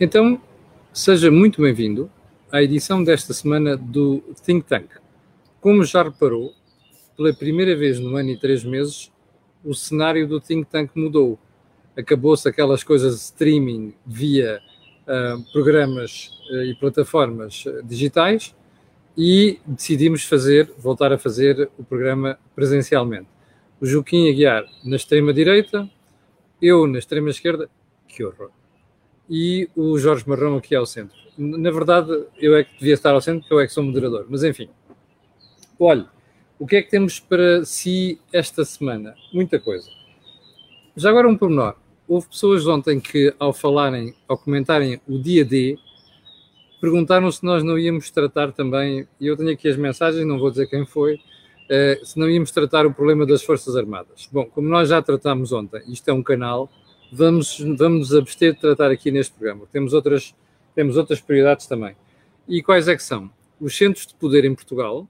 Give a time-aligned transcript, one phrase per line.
[0.00, 0.40] Então,
[0.92, 2.08] seja muito bem-vindo
[2.52, 4.86] à edição desta semana do Think Tank.
[5.60, 6.54] Como já reparou,
[7.16, 9.10] pela primeira vez no ano e três meses,
[9.64, 11.36] o cenário do Think Tank mudou.
[11.96, 14.60] Acabou-se aquelas coisas de streaming via
[15.02, 18.54] uh, programas uh, e plataformas uh, digitais
[19.16, 23.26] e decidimos fazer, voltar a fazer o programa presencialmente.
[23.80, 25.90] O Joaquim Aguiar na extrema-direita,
[26.62, 27.68] eu na extrema-esquerda,
[28.06, 28.52] que horror,
[29.28, 31.16] e o Jorge Marrão aqui ao centro.
[31.36, 34.26] Na verdade, eu é que devia estar ao centro, porque eu é que sou moderador,
[34.28, 34.68] mas enfim.
[35.78, 36.06] Olhe,
[36.58, 39.14] o que é que temos para si esta semana?
[39.32, 39.88] Muita coisa.
[40.96, 41.76] Já agora um pormenor.
[42.08, 45.78] Houve pessoas ontem que, ao falarem, ao comentarem o dia D,
[46.80, 50.50] perguntaram se nós não íamos tratar também, e eu tenho aqui as mensagens, não vou
[50.50, 54.28] dizer quem foi, uh, se não íamos tratar o problema das Forças Armadas.
[54.32, 56.68] Bom, como nós já tratámos ontem, isto é um canal,
[57.12, 59.66] vamos, vamos abster de tratar aqui neste programa.
[59.72, 60.34] Temos outras,
[60.74, 61.96] temos outras prioridades também.
[62.46, 63.30] E quais é que são?
[63.60, 65.08] Os centros de poder em Portugal,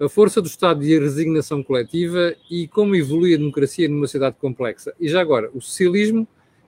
[0.00, 4.36] a força do Estado e a resignação coletiva e como evolui a democracia numa sociedade
[4.40, 4.92] complexa.
[4.98, 6.26] E já agora, o socialismo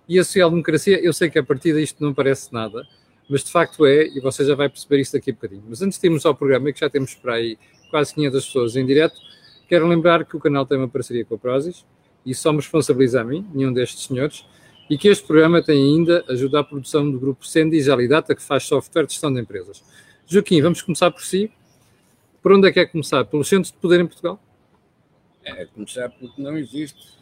[0.08, 2.86] e a social-democracia, eu sei que a partir disto não parece nada,
[3.28, 5.64] mas de facto é, e você já vai perceber isso daqui a bocadinho.
[5.68, 7.58] Mas antes de irmos ao programa, que já temos para aí
[7.90, 9.16] quase 500 pessoas em direto,
[9.68, 11.84] quero lembrar que o canal tem uma parceria com a Prozis,
[12.24, 14.44] e só me responsabiliza a mim, nenhum destes senhores,
[14.88, 18.64] e que este programa tem ainda ajuda à produção do grupo Sendi Alidata, que faz
[18.64, 19.82] software de gestão de empresas.
[20.26, 21.50] Joaquim, vamos começar por si.
[22.42, 23.24] Por onde é que é começar?
[23.24, 24.38] Pelos centros de poder em Portugal?
[25.44, 27.14] É começar porque não existe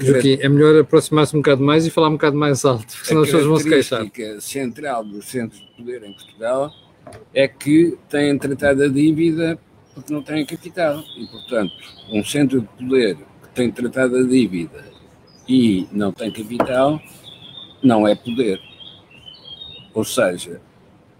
[0.00, 3.22] Joaquim, é melhor aproximar-se um bocado mais e falar um bocado mais alto, porque senão
[3.22, 4.02] as pessoas vão se queixar.
[4.36, 6.72] A central dos centros de poder em Portugal
[7.32, 9.58] é que têm tratado a dívida
[9.94, 11.02] porque não têm capital.
[11.16, 11.72] E, portanto,
[12.10, 13.16] um centro de poder
[13.58, 14.84] tem tratado a dívida
[15.48, 17.00] e não tem capital
[17.82, 18.60] não é poder.
[19.94, 20.60] Ou seja,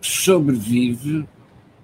[0.01, 1.29] sobrevive,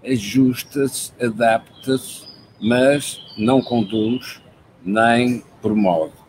[0.04, 2.26] ajusta-se, adapta-se,
[2.60, 4.42] mas não conduz
[4.84, 6.24] nem promove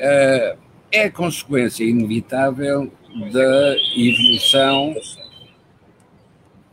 [0.00, 0.58] uh,
[0.90, 2.90] é consequência inevitável
[3.32, 4.94] da evolução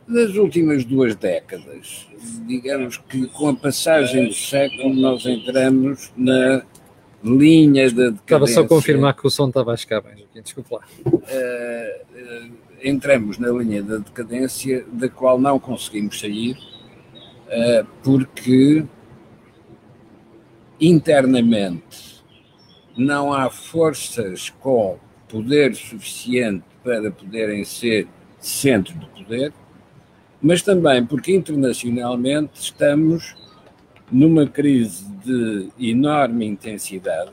[0.08, 2.08] das últimas duas décadas.
[2.46, 6.62] Digamos que com a passagem do século nós entramos na
[7.22, 8.22] linha da decadência.
[8.24, 10.82] Estava só a confirmar que o som estava a chegar bem, desculpa lá.
[11.06, 12.52] Uh, uh,
[12.82, 18.84] entramos na linha da decadência da qual não conseguimos sair uh, porque
[20.80, 22.22] internamente
[22.96, 24.98] não há forças com
[25.28, 28.08] poder suficiente para poderem ser
[28.38, 29.52] centro de poder,
[30.40, 33.36] mas também porque internacionalmente estamos
[34.10, 37.32] numa crise de enorme intensidade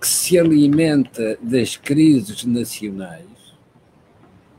[0.00, 3.56] que se alimenta das crises nacionais,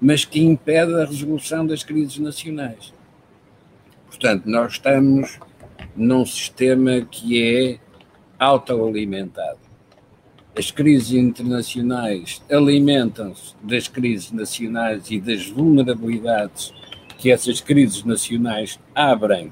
[0.01, 2.93] mas que impede a resolução das crises nacionais.
[4.07, 5.39] Portanto, nós estamos
[5.95, 7.79] num sistema que é
[8.39, 9.59] autoalimentado.
[10.57, 16.73] As crises internacionais alimentam-se das crises nacionais e das vulnerabilidades
[17.17, 19.51] que essas crises nacionais abrem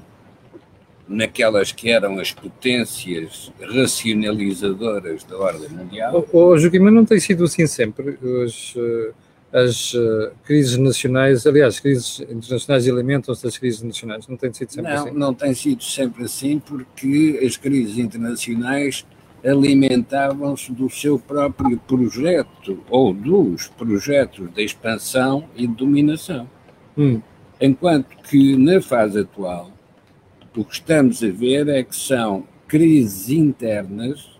[1.06, 6.26] naquelas que eram as potências racionalizadoras da ordem mundial.
[6.32, 8.18] Oh, oh, Joaquim, mas não tem sido assim sempre.
[8.22, 9.12] Os, eh,
[9.54, 14.72] as uh, crises nacionais, aliás, as crises internacionais alimentam-se das crises nacionais, não tem sido
[14.72, 15.10] sempre não, assim?
[15.10, 19.06] Não, não tem sido sempre assim, porque as crises internacionais
[19.44, 26.48] alimentavam-se do seu próprio projeto, ou dos projetos de expansão e de dominação.
[26.96, 27.20] Hum.
[27.64, 29.70] Enquanto que, na fase atual,
[30.54, 34.38] o que estamos a ver é que são crises internas,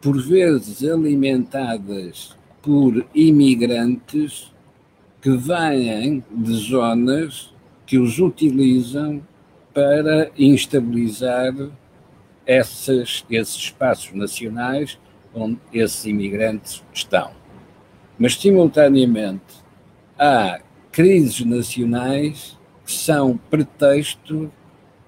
[0.00, 4.52] por vezes alimentadas por imigrantes
[5.20, 7.54] que vêm de zonas
[7.86, 9.22] que os utilizam
[9.72, 11.54] para instabilizar
[12.44, 14.98] esses espaços nacionais
[15.32, 17.30] onde esses imigrantes estão.
[18.18, 19.62] Mas, simultaneamente,
[20.18, 20.58] há
[20.92, 24.52] crises nacionais que são pretexto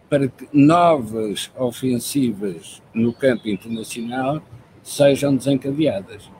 [0.09, 4.43] para que novas ofensivas no campo internacional
[4.83, 6.31] sejam desencadeadas.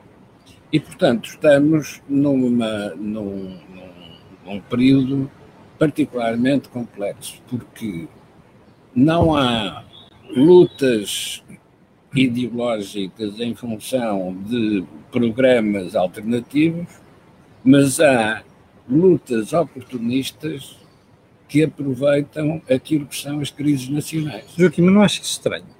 [0.71, 3.59] E, portanto, estamos numa, num,
[4.45, 5.29] num, período
[5.77, 8.07] particularmente complexo, porque
[8.95, 9.83] não há
[10.35, 11.43] lutas
[12.13, 16.87] ideológicas em função de programas alternativos,
[17.63, 18.41] mas há
[18.89, 20.77] lutas oportunistas
[21.47, 24.45] que aproveitam aquilo que são as crises nacionais.
[24.57, 25.75] Joaquim, mas não acha isso estranho?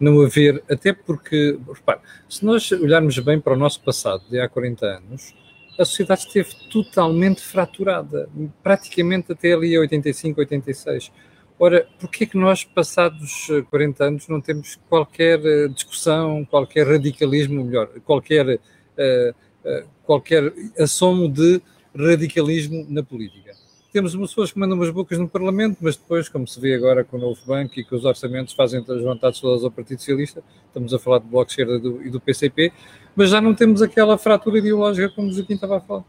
[0.00, 4.48] não haver, até porque, repare, se nós olharmos bem para o nosso passado de há
[4.48, 5.34] 40 anos,
[5.78, 8.28] a sociedade esteve totalmente fraturada,
[8.62, 11.12] praticamente até ali a 85, 86.
[11.58, 15.38] Ora, porquê que nós, passados 40 anos, não temos qualquer
[15.68, 21.60] discussão, qualquer radicalismo, melhor, qualquer, uh, uh, qualquer assomo de
[21.94, 23.54] radicalismo na política?
[23.92, 27.16] temos pessoas que mandam umas bocas no Parlamento, mas depois, como se vê agora com
[27.16, 30.94] o novo banco e que os orçamentos fazem as vontades todas ao Partido Socialista, estamos
[30.94, 32.72] a falar do Bloco Esquerda do, e do PCP,
[33.16, 36.04] mas já não temos aquela fratura ideológica como o Joaquim estava a falar.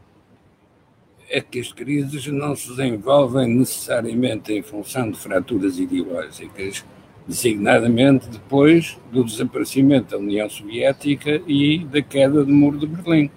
[1.27, 6.85] É que as crises não se desenvolvem necessariamente em função de fraturas ideológicas,
[7.27, 13.31] designadamente depois do desaparecimento da União Soviética e da queda do Muro de Berlim.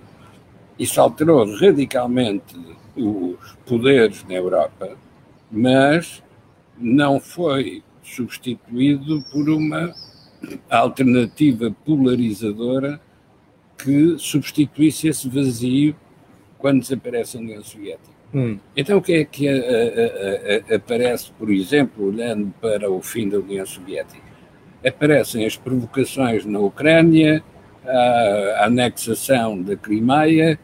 [0.79, 2.57] Isso alterou radicalmente
[2.97, 4.97] os poderes na Europa,
[5.51, 6.23] mas
[6.79, 9.95] não foi substituído por uma
[10.69, 13.01] alternativa polarizadora
[13.79, 15.97] que substituísse esse vazio
[16.59, 18.15] quando desaparece a União Soviética.
[18.35, 18.59] Hum.
[18.77, 23.29] Então, o que é que a, a, a, aparece, por exemplo, olhando para o fim
[23.29, 24.25] da União Soviética?
[24.85, 27.43] Aparecem as provocações na Ucrânia,
[27.87, 30.59] a anexação da Crimeia,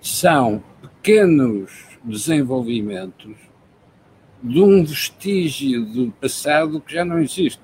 [0.00, 3.36] são pequenos desenvolvimentos
[4.42, 7.62] de um vestígio do passado que já não existe,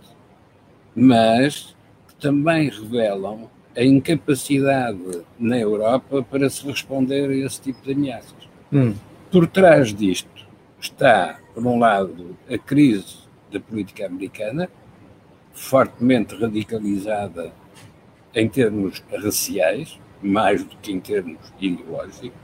[0.95, 1.77] mas
[2.09, 8.49] que também revelam a incapacidade na Europa para se responder a esse tipo de ameaças.
[8.73, 8.95] Hum.
[9.31, 10.47] Por trás disto
[10.81, 13.19] está, por um lado, a crise
[13.53, 14.69] da política americana,
[15.53, 17.53] fortemente radicalizada
[18.35, 22.38] em termos raciais, mais do que em termos ideológicos,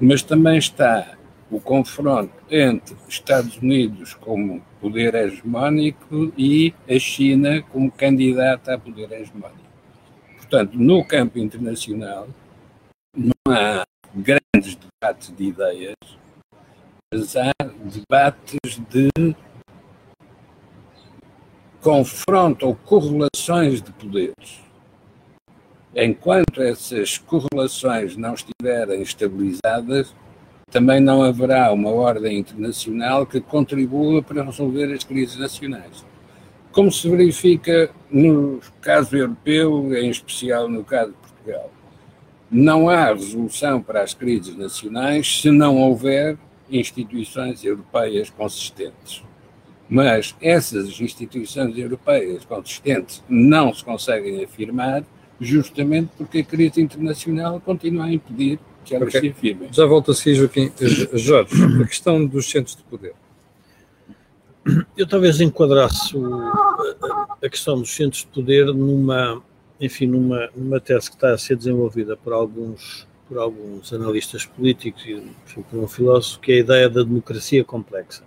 [0.00, 1.16] mas também está
[1.50, 9.10] o confronto entre Estados Unidos como poder hegemónico e a China como candidata a poder
[9.12, 9.68] hegemónico.
[10.36, 12.28] Portanto, no campo internacional,
[13.16, 13.84] não há
[14.14, 15.94] grandes debates de ideias,
[17.12, 19.08] mas há debates de
[21.80, 24.67] confronto ou correlações de poderes.
[25.94, 30.14] Enquanto essas correlações não estiverem estabilizadas,
[30.70, 36.04] também não haverá uma ordem internacional que contribua para resolver as crises nacionais.
[36.70, 41.72] Como se verifica no caso europeu, em especial no caso de Portugal,
[42.50, 46.36] não há resolução para as crises nacionais se não houver
[46.70, 49.22] instituições europeias consistentes.
[49.88, 55.02] Mas essas instituições europeias consistentes não se conseguem afirmar
[55.40, 59.20] justamente porque a crise internacional continua a impedir que elas okay.
[59.20, 59.72] se afirmem.
[59.72, 60.72] Já volto a si, Joaquim.
[61.14, 63.14] Jorge, a questão dos centros de poder.
[64.96, 66.34] Eu talvez enquadrasse o,
[67.42, 69.42] a questão dos centros de poder numa,
[69.80, 75.04] enfim, numa, numa tese que está a ser desenvolvida por alguns, por alguns analistas políticos
[75.06, 78.24] e enfim, por um filósofo, que é a ideia da democracia complexa.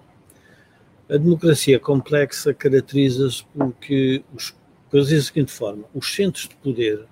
[1.10, 4.56] A democracia complexa caracteriza-se porque os
[4.92, 7.08] Pois diz da seguinte forma: os centros de poder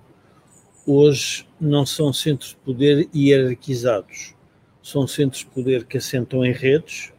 [0.86, 4.34] hoje não são centros de poder hierarquizados,
[4.82, 7.12] são centros de poder que assentam em redes.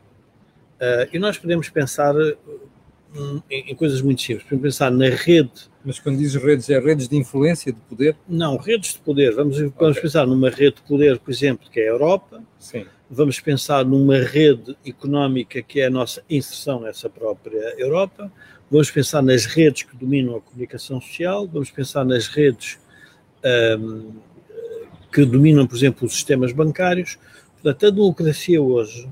[0.80, 4.44] Uh, e nós podemos pensar hum, em, em, coisas muito simples.
[4.44, 5.70] Podemos pensar na rede.
[5.86, 8.16] Mas quando dizes redes, é redes de influência, de poder?
[8.28, 9.34] Não, redes de poder.
[9.34, 9.72] Vamos, okay.
[9.80, 12.44] vamos pensar numa rede de poder, por exemplo, que é a Europa.
[12.60, 12.86] Sim.
[13.10, 18.32] Vamos pensar numa rede económica que é a nossa inserção nessa própria Europa
[18.72, 22.80] Vamos pensar nas redes que dominam a comunicação social, vamos pensar nas redes
[23.78, 24.14] um,
[25.12, 27.20] que dominam, por exemplo, os sistemas bancários.
[27.52, 29.10] Portanto, a democracia hoje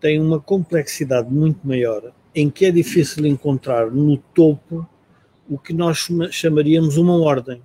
[0.00, 4.88] tem uma complexidade muito maior, em que é difícil encontrar no topo
[5.50, 7.60] o que nós chamaríamos uma ordem.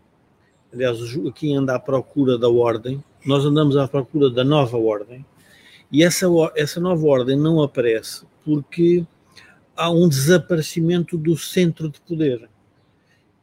[0.74, 5.26] Aliás, o Joaquim anda à procura da ordem, nós andamos à procura da nova ordem,
[5.90, 6.28] e essa,
[6.58, 9.06] essa nova ordem não aparece porque
[9.80, 12.50] há um desaparecimento do centro de poder.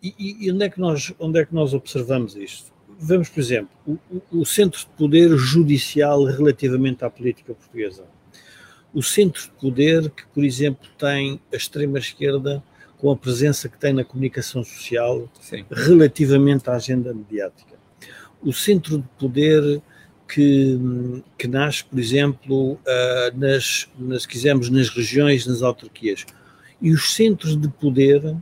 [0.02, 0.14] E,
[0.46, 2.70] e, onde, é que nós, onde é que nós observamos isto?
[2.98, 8.04] Vemos, por exemplo, o, o centro de poder judicial relativamente à política portuguesa.
[8.92, 12.62] O centro de poder que, por exemplo, tem a extrema-esquerda
[12.98, 15.64] com a presença que tem na comunicação social Sim.
[15.70, 17.76] relativamente à agenda mediática.
[18.42, 19.82] O centro de poder
[20.28, 22.78] que, que nasce, por exemplo, uh,
[23.36, 26.26] nas, nas, se quisermos, nas regiões, nas autarquias.
[26.80, 28.36] E os centros de poder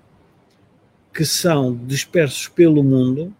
[1.12, 3.35] que são dispersos pelo mundo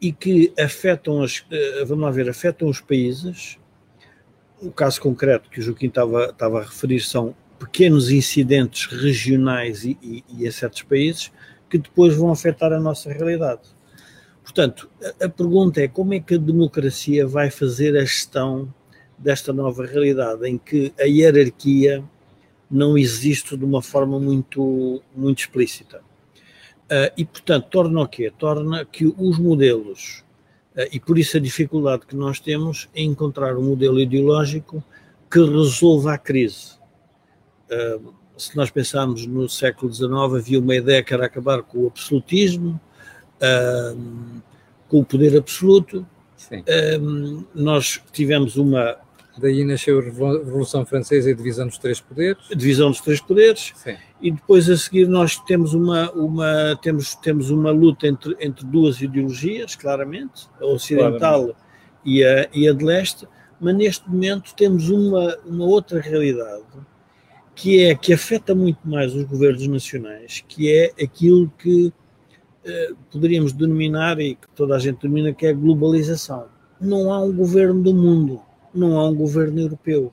[0.00, 3.58] e que afetam, as, uh, vamos lá ver, afetam os países.
[4.60, 9.98] O caso concreto que o Joaquim estava, estava a referir são pequenos incidentes regionais e,
[10.02, 11.32] e, e em certos países
[11.68, 13.75] que depois vão afetar a nossa realidade.
[14.46, 14.88] Portanto,
[15.20, 18.72] a, a pergunta é como é que a democracia vai fazer a gestão
[19.18, 22.04] desta nova realidade em que a hierarquia
[22.70, 25.98] não existe de uma forma muito, muito explícita.
[25.98, 28.32] Uh, e, portanto, torna o quê?
[28.38, 30.24] Torna que os modelos,
[30.76, 34.82] uh, e por isso a dificuldade que nós temos em encontrar um modelo ideológico
[35.28, 36.78] que resolva a crise.
[37.68, 41.86] Uh, se nós pensarmos no século XIX, havia uma ideia que era acabar com o
[41.88, 42.80] absolutismo,
[44.88, 46.06] com o poder absoluto.
[47.54, 48.96] nós tivemos uma
[49.38, 52.42] Daí nasceu a Revolução Francesa e a divisão dos três poderes.
[52.50, 53.72] A divisão dos três poderes.
[53.76, 53.96] Sim.
[54.20, 59.00] E depois a seguir nós temos uma, uma, temos, temos uma luta entre, entre duas
[59.02, 61.54] ideologias, claramente, a ocidental
[62.04, 63.28] E, a, e a de leste,
[63.60, 66.64] mas neste momento temos uma, uma outra realidade
[67.54, 71.90] que é que afeta muito mais os governos nacionais, que é aquilo que
[73.10, 76.46] poderíamos denominar e que toda a gente denomina que é a globalização.
[76.80, 78.40] Não há um governo do mundo
[78.76, 80.12] não há um governo europeu.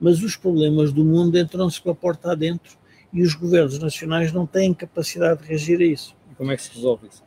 [0.00, 2.76] Mas os problemas do mundo entram-se pela porta adentro
[3.12, 6.14] e os governos nacionais não têm capacidade de reagir a isso.
[6.36, 7.24] Como é que se resolve isso?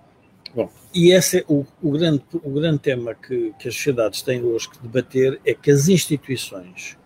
[0.53, 4.43] Bom, e esse é o, o, grande, o grande tema que, que as sociedades têm
[4.43, 6.97] hoje que debater é que as instituições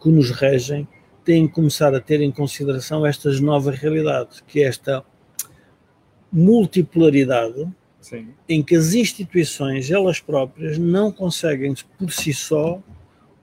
[0.00, 0.86] que nos regem
[1.24, 5.04] têm que começar a ter em consideração estas novas realidades, que é esta
[6.34, 7.64] multipolaridade
[8.00, 8.26] Sim.
[8.48, 12.82] em que as instituições, elas próprias, não conseguem por si só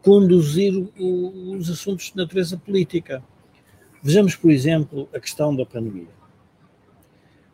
[0.03, 3.23] conduzir o, os assuntos de natureza política.
[4.03, 6.09] Vejamos, por exemplo, a questão da pandemia.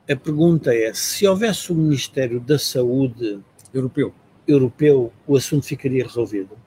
[0.10, 3.40] A pergunta é: se houvesse o um Ministério da Saúde
[3.72, 4.14] europeu,
[4.48, 6.58] europeu o assunto ficaria resolvido?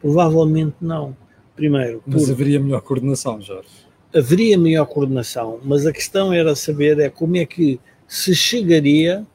[0.00, 1.16] Provavelmente não.
[1.56, 2.30] Primeiro, mas por...
[2.30, 3.87] haveria melhor coordenação, Jorge.
[4.14, 9.26] Haveria melhor coordenação, mas a questão era saber é como é que se chegaria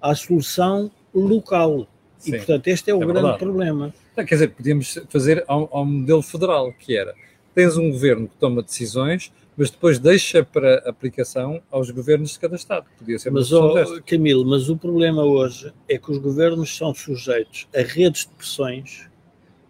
[0.00, 1.86] à solução local.
[2.18, 3.38] Sim, e, portanto, este é o é grande verdade.
[3.38, 3.94] problema.
[4.16, 7.14] Não, quer dizer, podíamos fazer ao, ao, modelo federal, que era,
[7.54, 12.56] tens um governo que toma decisões, mas depois deixa para aplicação aos governos de cada
[12.56, 12.86] Estado.
[12.98, 17.68] Podia ser mas, oh, Camilo, mas o problema hoje é que os governos são sujeitos
[17.74, 19.08] a redes de pressões,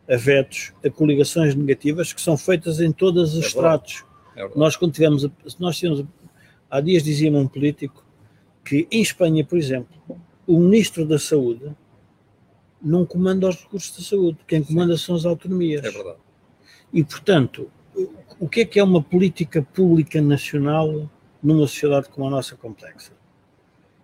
[0.08, 4.04] a vetos, a coligações negativas que são feitas em todos os é estratos.
[4.38, 5.28] É nós, quando tivemos,
[5.58, 6.04] nós tivemos,
[6.70, 8.04] há dias dizia-me um político
[8.64, 9.96] que em Espanha, por exemplo,
[10.46, 11.74] o ministro da Saúde
[12.80, 15.04] não comanda os recursos da saúde, quem comanda Sim.
[15.04, 15.84] são as autonomias.
[15.84, 16.18] É verdade.
[16.92, 17.70] E, portanto,
[18.38, 21.10] o que é que é uma política pública nacional
[21.42, 23.12] numa sociedade como a nossa complexa?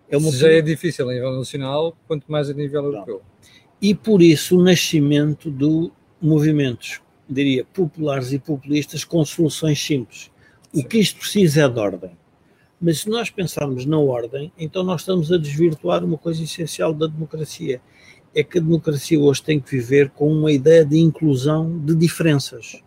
[0.09, 3.21] É uma já é difícil a nível nacional, quanto mais a nível europeu.
[3.81, 10.31] E por isso o nascimento de movimentos, diria, populares e populistas com soluções simples.
[10.73, 10.81] Sim.
[10.81, 12.11] O que isto precisa é de ordem.
[12.79, 17.07] Mas se nós pensarmos na ordem, então nós estamos a desvirtuar uma coisa essencial da
[17.07, 17.81] democracia,
[18.33, 22.83] é que a democracia hoje tem que viver com uma ideia de inclusão de diferenças.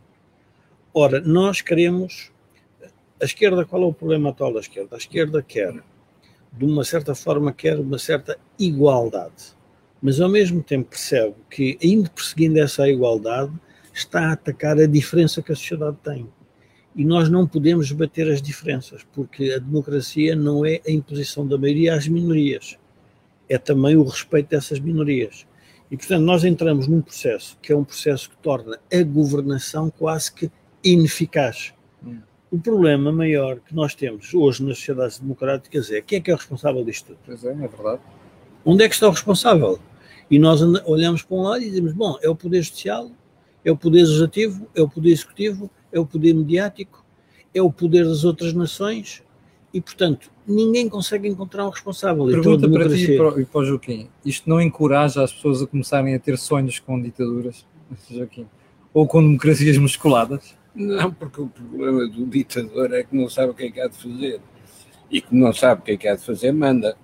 [0.93, 2.31] Ora, nós queremos.
[3.21, 4.95] A esquerda, qual é o problema atual da esquerda?
[4.95, 5.75] A esquerda quer,
[6.53, 9.57] de uma certa forma, quer uma certa igualdade.
[10.01, 13.53] Mas ao mesmo tempo percebe que, indo perseguindo essa igualdade,
[13.99, 16.29] está a atacar a diferença que a sociedade tem.
[16.97, 21.57] E nós não podemos bater as diferenças, porque a democracia não é a imposição da
[21.57, 22.79] maioria às minorias
[23.49, 25.47] é também o respeito dessas minorias.
[25.91, 30.31] E, portanto, nós entramos num processo que é um processo que torna a governação quase
[30.33, 30.51] que
[30.85, 31.73] ineficaz.
[32.05, 32.21] Hum.
[32.51, 36.35] O problema maior que nós temos hoje nas sociedades democráticas é quem é que é
[36.35, 37.19] o responsável disto tudo?
[37.25, 38.01] Pois é, é verdade.
[38.65, 39.79] Onde é que está o responsável?
[40.31, 43.11] E nós olhamos para um lado e dizemos: bom, é o Poder Judicial,
[43.69, 47.05] é o Poder Legislativo, é o Poder Executivo, é o Poder Mediático,
[47.55, 49.23] é o poder das outras nações,
[49.73, 52.25] e, portanto, ninguém consegue encontrar um responsável.
[52.27, 55.67] Pergunta para ti e para, e para o Joaquim: isto não encoraja as pessoas a
[55.67, 57.67] começarem a ter sonhos com ditaduras,
[58.11, 58.47] Joaquim?
[58.95, 60.57] Ou com democracias musculadas?
[60.75, 63.89] Não, porque o problema do ditador é que não sabe o que é que há
[63.89, 64.41] de fazer.
[65.11, 66.97] E que não sabe o que é que há de fazer, manda.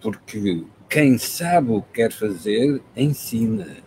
[0.00, 3.83] Porque quem sabe o que quer fazer, ensina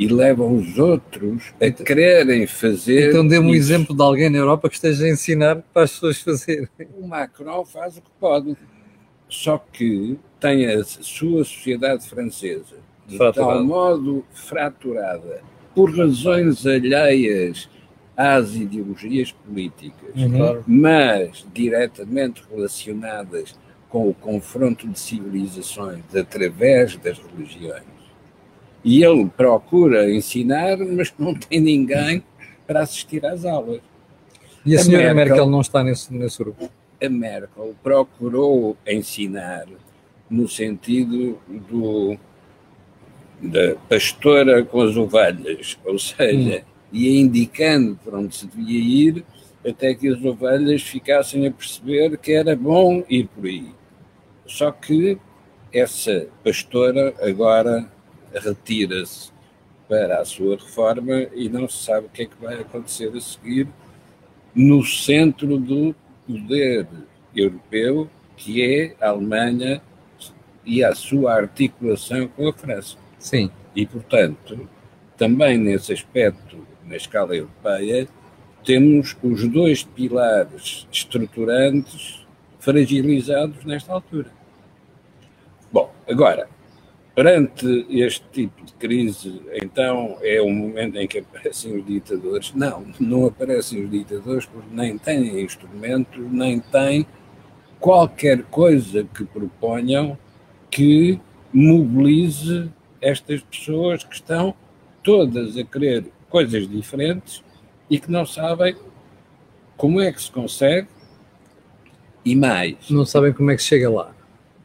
[0.00, 3.10] e leva os outros a então, quererem fazer.
[3.10, 6.22] Então dê-me um exemplo de alguém na Europa que esteja a ensinar para as pessoas
[6.22, 6.68] fazerem.
[6.96, 8.56] O Macron faz o que pode,
[9.28, 12.76] só que tem a sua sociedade francesa
[13.06, 15.42] de tal modo fraturada
[15.74, 17.68] por razões alheias
[18.16, 20.62] às ideologias políticas, uhum.
[20.66, 23.54] mas diretamente relacionadas
[23.90, 27.99] com o confronto de civilizações através das religiões
[28.84, 32.22] e ele procura ensinar, mas não tem ninguém
[32.66, 33.80] para assistir às aulas.
[34.64, 36.70] E a, a senhora Merkel, Merkel, não está nesse, nesse grupo?
[37.02, 39.66] A Merkel procurou ensinar
[40.28, 42.16] no sentido do,
[43.40, 46.64] da pastora com as ovelhas, ou seja, hum.
[46.92, 49.24] ia indicando para onde se devia ir
[49.66, 53.68] até que as ovelhas ficassem a perceber que era bom ir por aí.
[54.46, 55.18] Só que
[55.72, 57.86] essa pastora agora
[58.34, 59.30] retira-se
[59.88, 63.20] para a sua reforma e não se sabe o que é que vai acontecer a
[63.20, 63.66] seguir
[64.54, 65.94] no centro do
[66.26, 66.86] poder
[67.34, 69.82] europeu, que é a Alemanha
[70.64, 72.96] e a sua articulação com a França.
[73.18, 73.50] Sim.
[73.74, 74.68] E, portanto,
[75.16, 78.08] também nesse aspecto, na escala europeia,
[78.64, 82.26] temos os dois pilares estruturantes
[82.58, 84.30] fragilizados nesta altura.
[85.72, 86.48] Bom, agora,
[87.20, 92.54] perante este tipo de crise, então é o momento em que aparecem os ditadores.
[92.54, 97.04] Não, não aparecem os ditadores porque nem têm instrumentos, nem têm
[97.78, 100.16] qualquer coisa que proponham
[100.70, 101.20] que
[101.52, 102.70] mobilize
[103.02, 104.54] estas pessoas que estão
[105.02, 107.44] todas a querer coisas diferentes
[107.90, 108.74] e que não sabem
[109.76, 110.88] como é que se consegue
[112.24, 112.88] e mais.
[112.88, 114.19] Não sabem como é que se chega lá.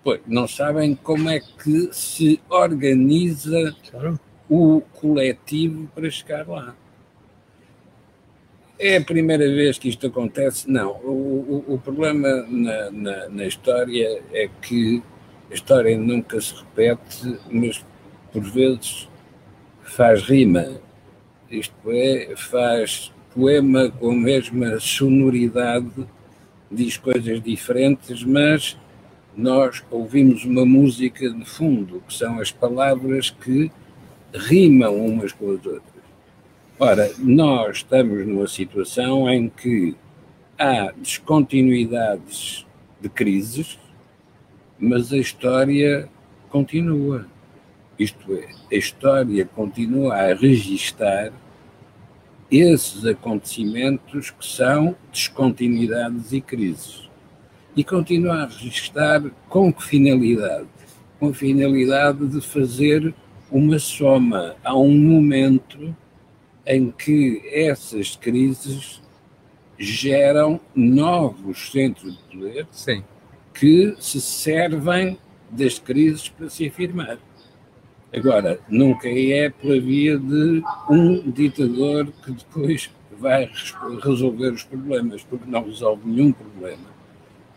[0.06, 4.20] Pois, não sabem como é que se organiza claro.
[4.48, 6.76] o coletivo para chegar lá.
[8.78, 10.70] É a primeira vez que isto acontece?
[10.70, 10.92] Não.
[10.98, 15.02] O, o, o problema na, na, na, história é que
[15.50, 17.84] a história nunca se repete, mas
[18.32, 19.10] por vezes
[19.82, 20.68] faz rima.
[21.50, 26.06] Isto é, faz poema com a mesma sonoridade,
[26.70, 28.78] diz coisas diferentes, mas
[29.36, 33.72] nós ouvimos uma música de fundo, que são as palavras que
[34.34, 35.96] rimam umas com as outras.
[36.80, 39.96] Ora, nós estamos numa situação em que
[40.58, 42.66] há descontinuidades
[43.00, 43.80] de crises,
[44.80, 46.10] mas a história
[46.50, 47.28] continua.
[47.98, 51.32] Isto é, a história continua a registar
[52.52, 57.05] esses acontecimentos que são descontinuidades e crises.
[57.76, 60.68] E continua a registrar com que finalidade?
[61.20, 63.14] Com a finalidade de fazer
[63.52, 64.56] uma soma.
[64.64, 65.94] Há um momento
[66.66, 69.02] em que essas crises
[69.78, 73.04] geram novos centros de poder Sim.
[73.54, 75.18] que se servem
[75.50, 77.18] das crises para se afirmar.
[78.14, 83.52] Agora, nunca é pela via de um ditador que depois vai
[84.02, 86.95] resolver os problemas, porque não resolve nenhum problema,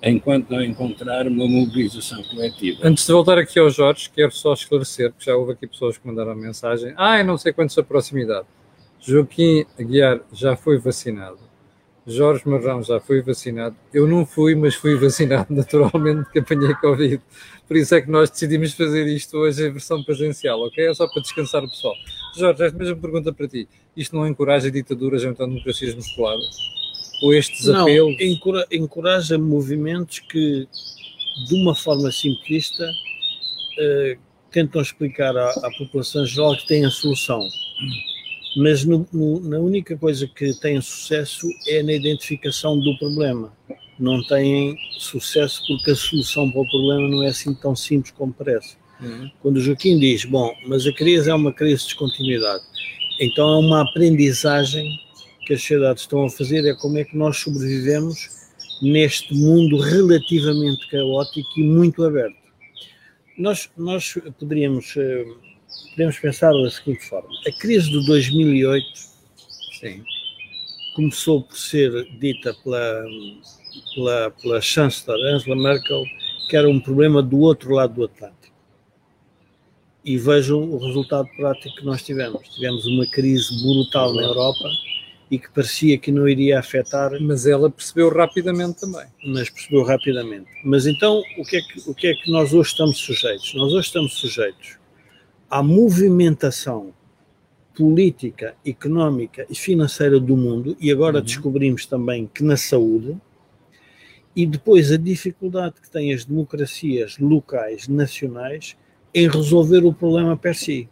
[0.02, 2.80] enquanto não encontrar uma mobilização coletiva.
[2.84, 6.06] Antes de voltar aqui ao Jorge, quero só esclarecer, porque já houve aqui pessoas que
[6.06, 6.94] mandaram mensagem.
[6.96, 8.46] Ah, não sei quantos a proximidade.
[9.00, 11.38] Joaquim Aguiar já foi vacinado.
[12.06, 13.76] Jorge Marrão já foi vacinado.
[13.92, 17.22] Eu não fui, mas fui vacinado naturalmente porque apanhei Covid.
[17.66, 20.86] Por isso é que nós decidimos fazer isto hoje em versão presencial, ok?
[20.86, 21.94] É só para descansar o pessoal.
[22.34, 23.68] Jorge, esta mesma pergunta para ti.
[23.94, 26.77] Isto não encoraja ditaduras então democracias musculadas?
[27.22, 28.16] Ou estes apelos?
[28.18, 30.68] Não, encoraja movimentos que,
[31.48, 32.88] de uma forma simplista,
[33.78, 34.18] eh,
[34.50, 37.40] tentam explicar à, à população geral que têm a solução
[38.58, 43.52] mas no, no, na única coisa que têm sucesso é na identificação do problema.
[43.98, 48.32] Não têm sucesso porque a solução para o problema não é assim tão simples como
[48.32, 48.76] parece.
[49.00, 49.30] Uhum.
[49.40, 52.64] Quando o Joaquim diz, bom, mas a crise é uma crise de descontinuidade,
[53.20, 54.88] então é uma aprendizagem
[55.48, 58.28] que as sociedades estão a fazer, é como é que nós sobrevivemos
[58.82, 62.36] neste mundo relativamente caótico e muito aberto.
[63.38, 65.24] Nós, nós poderíamos eh,
[65.92, 68.86] podemos pensar da seguinte forma: a crise de 2008
[69.80, 70.04] sim,
[70.94, 73.04] começou por ser dita pela,
[73.94, 76.04] pela, pela chanceler Angela Merkel
[76.50, 78.54] que era um problema do outro lado do Atlântico.
[80.04, 82.48] E vejam o resultado prático que nós tivemos.
[82.48, 84.68] Tivemos uma crise brutal na Europa
[85.30, 87.12] e que parecia que não iria afetar.
[87.20, 89.06] Mas ela percebeu rapidamente também.
[89.26, 90.48] Mas percebeu rapidamente.
[90.64, 93.54] Mas então, o que é que, o que, é que nós hoje estamos sujeitos?
[93.54, 94.78] Nós hoje estamos sujeitos
[95.50, 96.92] à movimentação
[97.74, 101.24] política, económica e financeira do mundo, e agora uhum.
[101.24, 103.16] descobrimos também que na saúde,
[104.34, 108.76] e depois a dificuldade que têm as democracias locais, nacionais,
[109.14, 110.88] em resolver o problema per si.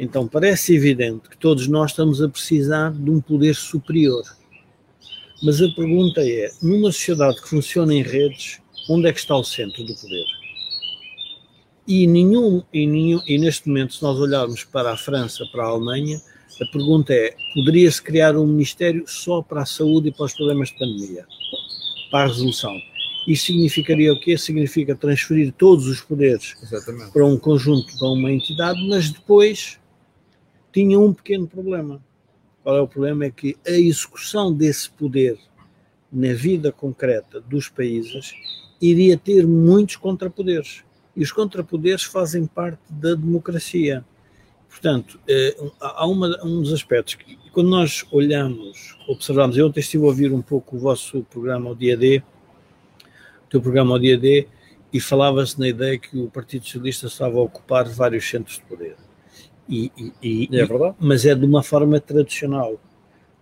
[0.00, 4.22] Então parece evidente que todos nós estamos a precisar de um poder superior.
[5.42, 9.44] Mas a pergunta é: numa sociedade que funciona em redes, onde é que está o
[9.44, 10.24] centro do poder?
[11.86, 15.68] E, nenhum, e, nenhum, e neste momento, se nós olharmos para a França, para a
[15.68, 16.18] Alemanha,
[16.62, 20.70] a pergunta é: poderia-se criar um ministério só para a saúde e para os problemas
[20.70, 21.26] de pandemia,
[22.10, 22.74] para a resolução?
[23.28, 24.38] Isso significaria o quê?
[24.38, 27.12] Significa transferir todos os poderes Exatamente.
[27.12, 29.78] para um conjunto, para uma entidade, mas depois
[30.72, 32.02] tinha um pequeno problema.
[32.62, 33.24] Qual é o problema?
[33.24, 35.38] É que a execução desse poder
[36.12, 38.32] na vida concreta dos países
[38.80, 40.82] iria ter muitos contrapoderes.
[41.16, 44.04] E os contrapoderes fazem parte da democracia.
[44.68, 50.04] Portanto, eh, há uma, um dos aspectos que, quando nós olhamos, observamos, eu ontem estive
[50.04, 52.22] a ouvir um pouco o vosso programa ao dia D,
[53.46, 54.46] o teu programa ao dia D,
[54.92, 58.96] e falava-se na ideia que o Partido Socialista estava a ocupar vários centros de poder.
[59.70, 60.96] E, e, E é verdade.
[60.98, 62.78] mas é de uma forma tradicional.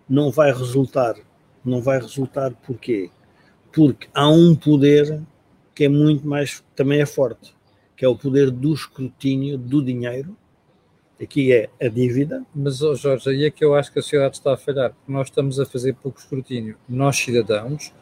[0.07, 1.15] Não vai resultar.
[1.65, 3.09] Não vai resultar porquê?
[3.71, 5.21] Porque há um poder
[5.73, 7.55] que é muito mais, também é forte,
[7.95, 10.35] que é o poder do escrutínio do dinheiro.
[11.21, 12.45] Aqui é a dívida.
[12.55, 15.11] Mas, ó Jorge, aí é que eu acho que a sociedade está a falhar, porque
[15.11, 16.77] nós estamos a fazer pouco escrutínio.
[16.87, 17.93] Nós, cidadãos,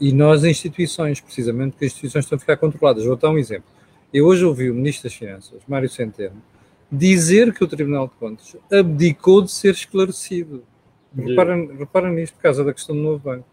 [0.00, 3.04] e nós, instituições, precisamente, porque as instituições estão a ficar controladas.
[3.04, 3.68] Vou dar um exemplo.
[4.12, 6.42] Eu hoje ouvi o Ministro das Finanças, Mário Centeno,
[6.90, 10.62] dizer que o Tribunal de Contas abdicou de ser esclarecido.
[11.16, 13.46] Repara, repara nisto, por causa da questão do novo banco.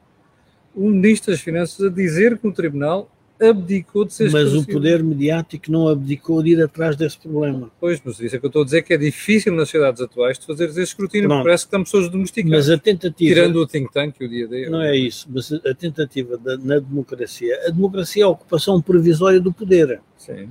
[0.76, 4.74] O Ministro das Finanças a dizer que o Tribunal abdicou de ser Mas o esclarecido.
[4.74, 7.72] poder mediático não abdicou de ir atrás desse problema.
[7.80, 10.38] Pois, mas isso é que eu estou a dizer que é difícil nas sociedades atuais
[10.38, 11.40] de fazer esse escrutínio, Pronto.
[11.40, 12.68] porque parece que estão pessoas domesticadas.
[12.68, 13.34] Mas a tentativa.
[13.34, 14.70] Tirando o think tank e o dia D.
[14.70, 17.60] Não é isso, mas a tentativa da, na democracia.
[17.66, 20.02] A democracia é a ocupação provisória do poder.
[20.18, 20.50] Sim.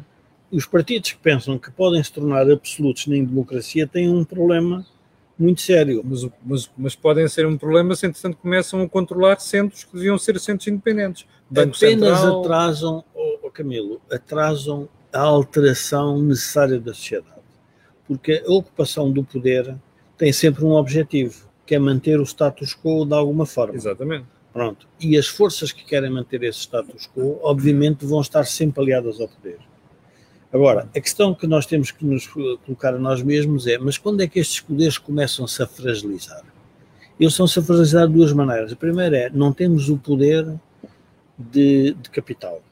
[0.51, 4.85] Os partidos que pensam que podem se tornar absolutos nem democracia têm um problema
[5.39, 6.03] muito sério.
[6.05, 10.19] Mas, mas, mas podem ser um problema se, entretanto, começam a controlar centros que deviam
[10.19, 11.27] ser centros independentes.
[11.49, 12.41] Banco Apenas Central.
[12.41, 17.41] atrasam, oh, oh Camilo, atrasam a alteração necessária da sociedade.
[18.07, 19.75] Porque a ocupação do poder
[20.19, 23.75] tem sempre um objetivo, que é manter o status quo de alguma forma.
[23.75, 24.27] Exatamente.
[24.53, 24.89] Pronto.
[25.01, 29.29] E as forças que querem manter esse status quo, obviamente, vão estar sempre aliadas ao
[29.29, 29.59] poder.
[30.53, 33.97] Agora, a questão que nós temos que nos eh, colocar a nós mesmos é: mas
[33.97, 36.43] quando é que estes poderes começam-se a fragilizar?
[37.19, 38.73] Eles são-se a fragilizar de duas maneiras.
[38.73, 40.47] A primeira é: não temos o poder
[41.39, 42.63] de, de capital,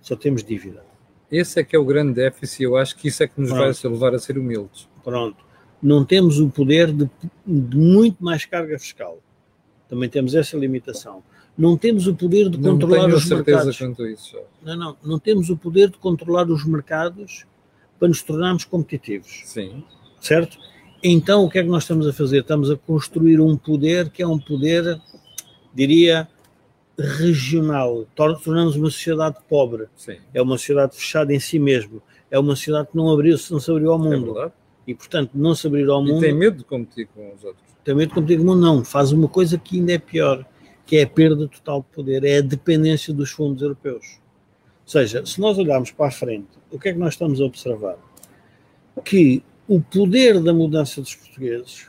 [0.00, 0.82] só temos dívida.
[1.30, 3.82] Esse é que é o grande déficit eu acho que isso é que nos Pronto.
[3.82, 4.88] vai levar a ser humildes.
[5.04, 5.36] Pronto.
[5.80, 7.08] Não temos o poder de,
[7.46, 9.18] de muito mais carga fiscal.
[9.88, 11.22] Também temos essa limitação.
[11.58, 13.78] Não temos o poder de Não controlar tenho os certeza mercados.
[13.78, 14.36] quanto a isso.
[14.62, 17.44] Não, não, não temos o poder de controlar os mercados
[17.98, 19.82] para nos tornarmos competitivos, Sim.
[20.20, 20.56] certo?
[21.02, 22.40] Então, o que é que nós estamos a fazer?
[22.42, 25.00] Estamos a construir um poder que é um poder,
[25.74, 26.28] diria,
[26.96, 28.06] regional.
[28.14, 29.86] Tor- Tornamos uma sociedade pobre.
[29.96, 30.16] Sim.
[30.34, 32.02] É uma sociedade fechada em si mesmo.
[32.30, 34.34] É uma sociedade que não abriu, não se abriu ao É mundo.
[34.34, 34.52] verdade.
[34.86, 37.62] e, portanto, não se abrir ao E mundo, tem medo de competir com os outros.
[37.84, 38.60] tem medo de competir com o mundo.
[38.60, 40.44] Não, faz uma coisa que ainda é pior,
[40.88, 44.18] que é a perda total de poder, é a dependência dos fundos europeus.
[44.86, 47.44] Ou seja, se nós olharmos para a frente, o que é que nós estamos a
[47.44, 47.98] observar?
[49.04, 51.88] Que o poder da mudança dos portugueses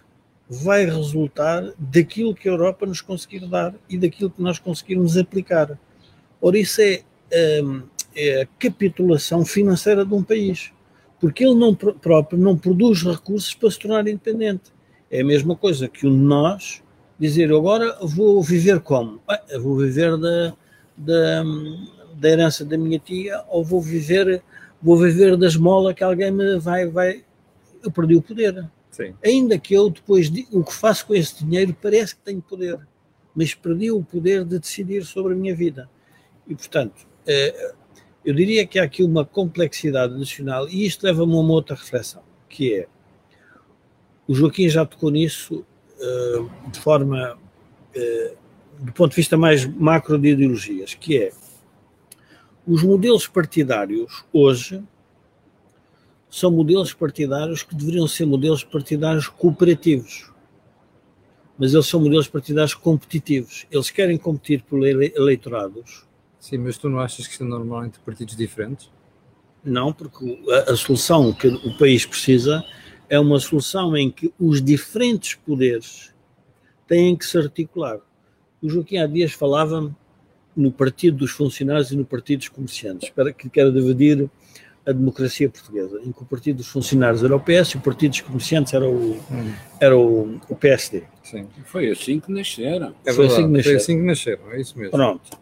[0.49, 5.79] vai resultar daquilo que a Europa nos conseguir dar e daquilo que nós conseguirmos aplicar.
[6.41, 7.01] Ora, isso é,
[7.63, 7.83] hum,
[8.13, 10.73] é a capitulação financeira de um país,
[11.21, 14.73] porque ele não pr- próprio não produz recursos para se tornar independente.
[15.09, 16.83] É a mesma coisa que o nós
[17.19, 19.19] dizer, "Eu agora vou viver como?
[19.49, 20.53] Eu vou viver da,
[20.95, 21.43] da,
[22.15, 24.41] da herança da minha tia ou vou viver,
[24.81, 27.23] vou viver da esmola que alguém me vai, vai.
[27.83, 28.69] Eu perdi o poder.
[28.91, 29.13] Sim.
[29.23, 32.79] Ainda que eu depois o que faço com esse dinheiro parece que tenho poder,
[33.33, 35.89] mas perdi o poder de decidir sobre a minha vida.
[36.47, 37.73] E portanto, eh,
[38.25, 42.23] eu diria que há aqui uma complexidade nacional e isto leva-me a uma outra reflexão,
[42.49, 42.87] que é
[44.27, 45.65] o Joaquim já tocou nisso
[46.71, 47.37] de forma
[47.93, 48.33] eh,
[48.79, 51.31] do ponto de vista mais macro de ideologias, que é
[52.65, 54.83] os modelos partidários hoje
[56.29, 60.31] são modelos partidários que deveriam ser modelos partidários cooperativos.
[61.57, 63.65] Mas eles são modelos partidários competitivos.
[63.71, 66.05] Eles querem competir por ele- eleitorados.
[66.39, 68.89] Sim, mas tu não achas que isto é normal entre partidos diferentes?
[69.63, 72.63] Não, porque a, a solução que o país precisa
[73.09, 76.13] é uma solução em que os diferentes poderes
[76.87, 77.99] têm que se articular.
[78.61, 79.93] O Joaquim há dias falava
[80.55, 84.29] no Partido dos Funcionários e no Partido dos Comerciantes, para que quer dividir
[84.85, 88.11] a democracia portuguesa, em que o Partido dos Funcionários era o PS e o Partido
[88.11, 89.19] dos Comerciantes era o,
[89.79, 91.03] era o, o PSD.
[91.23, 91.47] Sim.
[91.65, 92.95] Foi assim que nasceram.
[93.05, 93.77] É Foi assim que Foi nasceram.
[93.77, 94.91] assim que nasceram, é isso mesmo.
[94.91, 95.37] Pronto.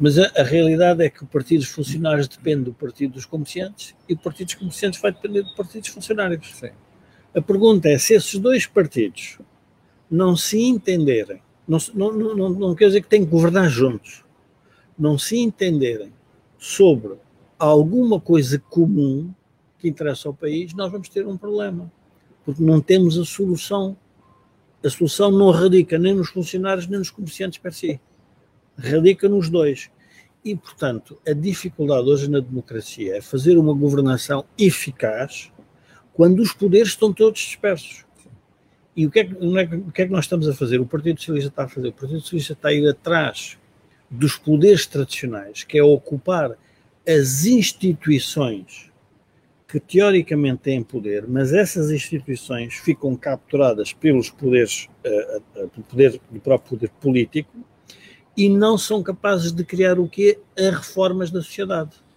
[0.00, 3.94] Mas a, a realidade é que o Partido dos Funcionários depende do Partido dos Comerciantes
[4.08, 6.54] e o Partido dos Comerciantes vai depender do Partido dos Funcionários.
[6.54, 6.70] Sim.
[7.38, 9.38] A pergunta é se esses dois partidos
[10.10, 14.24] não se entenderem, não, não, não, não quer dizer que têm que governar juntos,
[14.98, 16.12] não se entenderem
[16.58, 17.14] sobre
[17.56, 19.32] alguma coisa comum
[19.78, 21.92] que interessa ao país, nós vamos ter um problema,
[22.44, 23.96] porque não temos a solução.
[24.84, 28.00] A solução não radica nem nos funcionários nem nos comerciantes per si,
[28.76, 29.92] radica nos dois.
[30.44, 35.52] E, portanto, a dificuldade hoje na democracia é fazer uma governação eficaz
[36.18, 38.04] quando os poderes estão todos dispersos.
[38.96, 40.80] E o que, é que, é o que, é que, nós estamos a fazer?
[40.80, 41.88] O Partido Socialista está a fazer?
[41.90, 43.56] O Partido Socialista está a ir atrás
[44.10, 46.58] dos poderes tradicionais, que é ocupar
[47.06, 48.90] as instituições
[49.68, 56.40] que teoricamente têm poder, mas essas instituições ficam capturadas pelos poderes, uh, uh, poder, do
[56.40, 57.56] próprio poder político
[58.36, 60.40] e não são capazes de criar o quê?
[60.58, 62.07] As reformas da sociedade.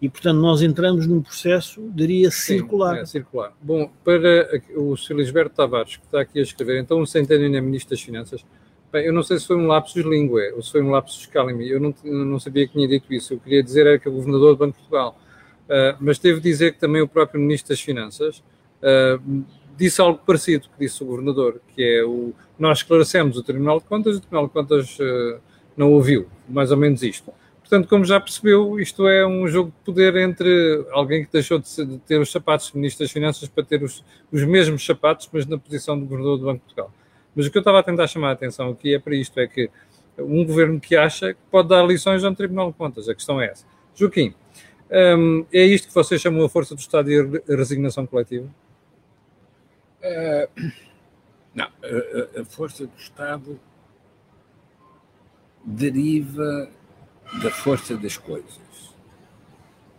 [0.00, 2.96] E, portanto, nós entramos num processo, diria, circular.
[2.96, 3.52] Sim, é, circular.
[3.60, 5.14] Bom, para o Sr.
[5.16, 8.44] Lisberto Tavares, que está aqui a escrever, então o Centeno é Ministro das Finanças,
[8.90, 11.68] bem, eu não sei se foi um lapsus língua ou se foi um lapsus calimi,
[11.68, 14.14] eu não, não sabia que tinha dito isso, eu queria dizer era que é o
[14.14, 15.18] Governador do Banco de Portugal,
[15.66, 18.42] uh, mas devo dizer que também o próprio Ministro das Finanças
[18.82, 19.44] uh,
[19.76, 23.84] disse algo parecido que disse o Governador, que é o, nós esclarecemos o Tribunal de
[23.84, 25.40] Contas e o Tribunal de Contas uh,
[25.76, 27.32] não ouviu, mais ou menos isto.
[27.70, 31.98] Portanto, como já percebeu, isto é um jogo de poder entre alguém que deixou de,
[31.98, 35.56] ter os sapatos de Ministro das Finanças para ter os, os mesmos sapatos, mas na
[35.56, 36.92] posição de Governador do Banco de Portugal.
[37.32, 39.46] Mas o que eu estava a tentar chamar a atenção aqui é para isto, é
[39.46, 39.70] que
[40.18, 43.46] um governo que acha que pode dar lições ao Tribunal de Contas, a questão é
[43.46, 43.64] essa.
[43.94, 44.34] Joaquim,
[45.16, 48.48] hum, é isto que vocês chamam a força do Estado e a resignação coletiva?
[50.02, 50.72] Uh,
[51.54, 53.60] não, a, a força do Estado
[55.64, 56.68] deriva
[57.42, 58.58] da força das coisas.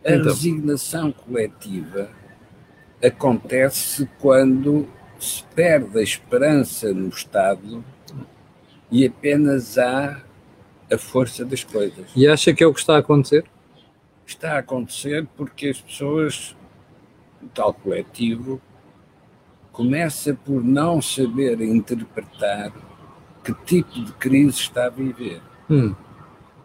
[0.03, 0.25] A então.
[0.25, 2.09] resignação coletiva
[3.03, 4.87] acontece quando
[5.19, 7.83] se perde a esperança no Estado
[8.89, 10.21] e apenas há
[10.91, 12.09] a força das coisas.
[12.15, 13.45] E acha que é o que está a acontecer?
[14.25, 16.55] Está a acontecer porque as pessoas,
[17.41, 18.61] o tal coletivo,
[19.71, 22.73] começa por não saber interpretar
[23.43, 25.41] que tipo de crise está a viver.
[25.69, 25.95] Hum.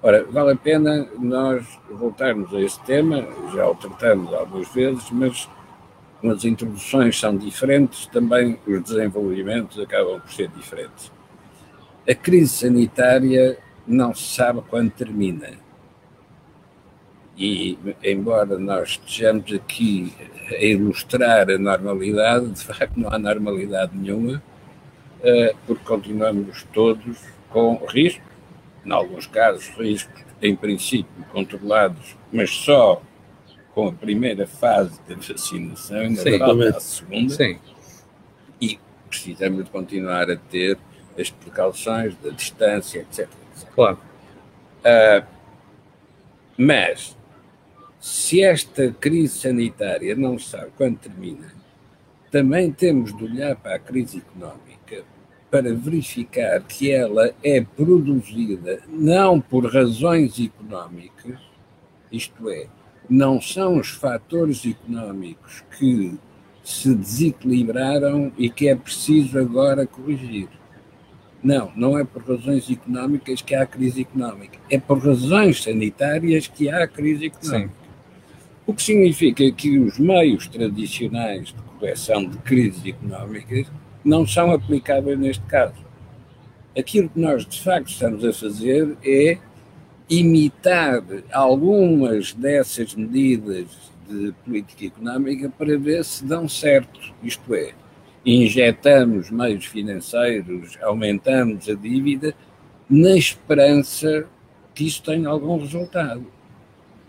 [0.02, 5.48] Ora, vale a pena nós voltarmos a esse tema, já o tratamos algumas vezes, mas
[6.20, 11.11] como as introduções são diferentes, também os desenvolvimentos acabam por ser diferentes.
[12.09, 15.50] A crise sanitária não se sabe quando termina.
[17.37, 20.12] E, embora nós estejamos aqui
[20.50, 24.42] a ilustrar a normalidade, de facto não há normalidade nenhuma,
[25.22, 27.18] eh, porque continuamos todos
[27.50, 28.36] com risco
[28.87, 33.03] em alguns casos, riscos em princípio controlados, mas só
[33.75, 37.35] com a primeira fase da vacinação, ainda Sim, a segunda.
[37.35, 37.59] Sim.
[38.61, 40.79] E precisamos de continuar a ter
[41.18, 43.29] as precauções da distância, etc.
[43.55, 43.68] etc.
[43.75, 43.99] Claro.
[44.81, 45.27] Uh,
[46.57, 47.16] mas,
[48.01, 51.53] se esta crise sanitária não sabe quando termina,
[52.31, 54.65] também temos de olhar para a crise económica
[55.50, 61.38] para verificar que ela é produzida não por razões económicas,
[62.11, 62.66] isto é,
[63.09, 66.18] não são os fatores económicos que
[66.64, 70.48] se desequilibraram e que é preciso agora corrigir.
[71.42, 76.68] Não, não é por razões económicas que há crise económica, é por razões sanitárias que
[76.68, 77.68] há crise económica.
[77.68, 77.87] Sim.
[78.66, 83.68] O que significa que os meios tradicionais de correção de crises económicas
[84.06, 85.84] não são aplicáveis neste caso.
[86.78, 89.38] Aquilo que nós de facto estamos a fazer é
[90.08, 93.66] imitar algumas dessas medidas
[94.08, 97.72] de política económica para ver se dão certo, isto é,
[98.24, 102.34] injetamos meios financeiros, aumentamos a dívida,
[102.88, 104.28] na esperança
[104.72, 106.24] que isso tenha algum resultado.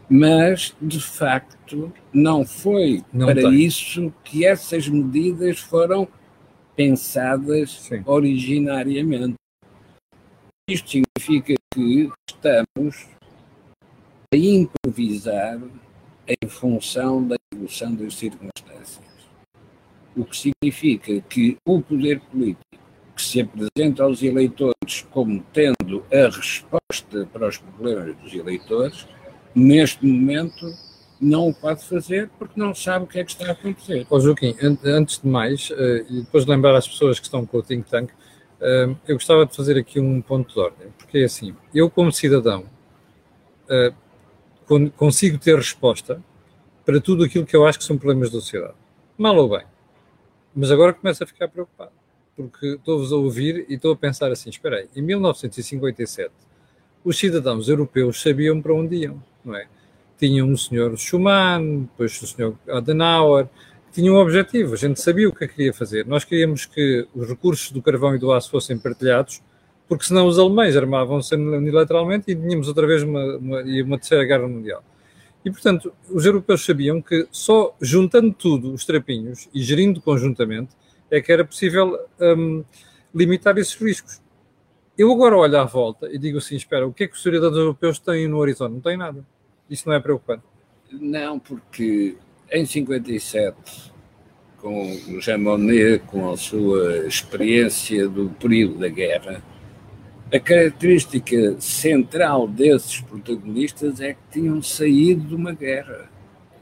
[0.09, 3.53] Mas, de facto, não foi não para tem.
[3.55, 6.07] isso que essas medidas foram
[6.77, 8.03] pensadas Sim.
[8.05, 9.33] originariamente.
[10.69, 13.07] Isto significa que estamos
[14.31, 15.59] a improvisar
[16.27, 19.07] em função da evolução das circunstâncias.
[20.15, 22.63] O que significa que o poder político
[23.15, 29.07] que se apresenta aos eleitores como tendo a resposta para os problemas dos eleitores,
[29.55, 30.71] neste momento
[31.19, 34.05] não o pode fazer porque não sabe o que é que está a acontecer.
[34.09, 37.57] Ô Joaquim, antes de mais, uh, e depois de lembrar às pessoas que estão com
[37.57, 41.23] o think tank, uh, eu gostava de fazer aqui um ponto de ordem, porque é
[41.25, 42.65] assim, eu como cidadão
[44.65, 46.23] con consigo ter resposta
[46.85, 48.75] para tudo aquilo que eu acho que são problemas da sociedade,
[49.17, 49.65] mal ou bem,
[50.55, 51.91] mas agora começo a ficar preocupado,
[52.35, 56.31] porque estou-vos a ouvir e estou a pensar assim, espera aí, em 1957
[57.03, 59.67] os cidadãos europeus sabiam para onde iam, não é?
[60.17, 63.47] Tinha um senhor Schuman, depois o senhor Adenauer,
[63.87, 66.05] que tinha um objetivo, a gente sabia o que queria fazer.
[66.05, 69.41] Nós queríamos que os recursos do carvão e do aço fossem partilhados,
[69.87, 74.47] porque senão os alemães armavam-se unilateralmente e tínhamos outra vez uma, uma, uma terceira guerra
[74.47, 74.83] mundial.
[75.45, 80.75] E, portanto, os europeus sabiam que só juntando tudo, os trapinhos, e gerindo conjuntamente,
[81.09, 82.65] é que era possível um,
[83.15, 84.21] limitar esses riscos.
[84.97, 87.55] Eu agora olho à volta e digo assim: espera, o que é que os cidadãos
[87.55, 88.73] europeus têm no horizonte?
[88.73, 89.25] Não têm nada.
[89.69, 90.43] Isso não é preocupante?
[90.91, 92.15] Não, porque
[92.51, 93.91] em 57,
[94.57, 99.43] com o Jean Monnet, com a sua experiência do período da guerra,
[100.33, 106.09] a característica central desses protagonistas é que tinham saído de uma guerra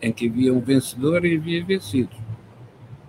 [0.01, 2.15] em que havia um vencedor e havia vencido.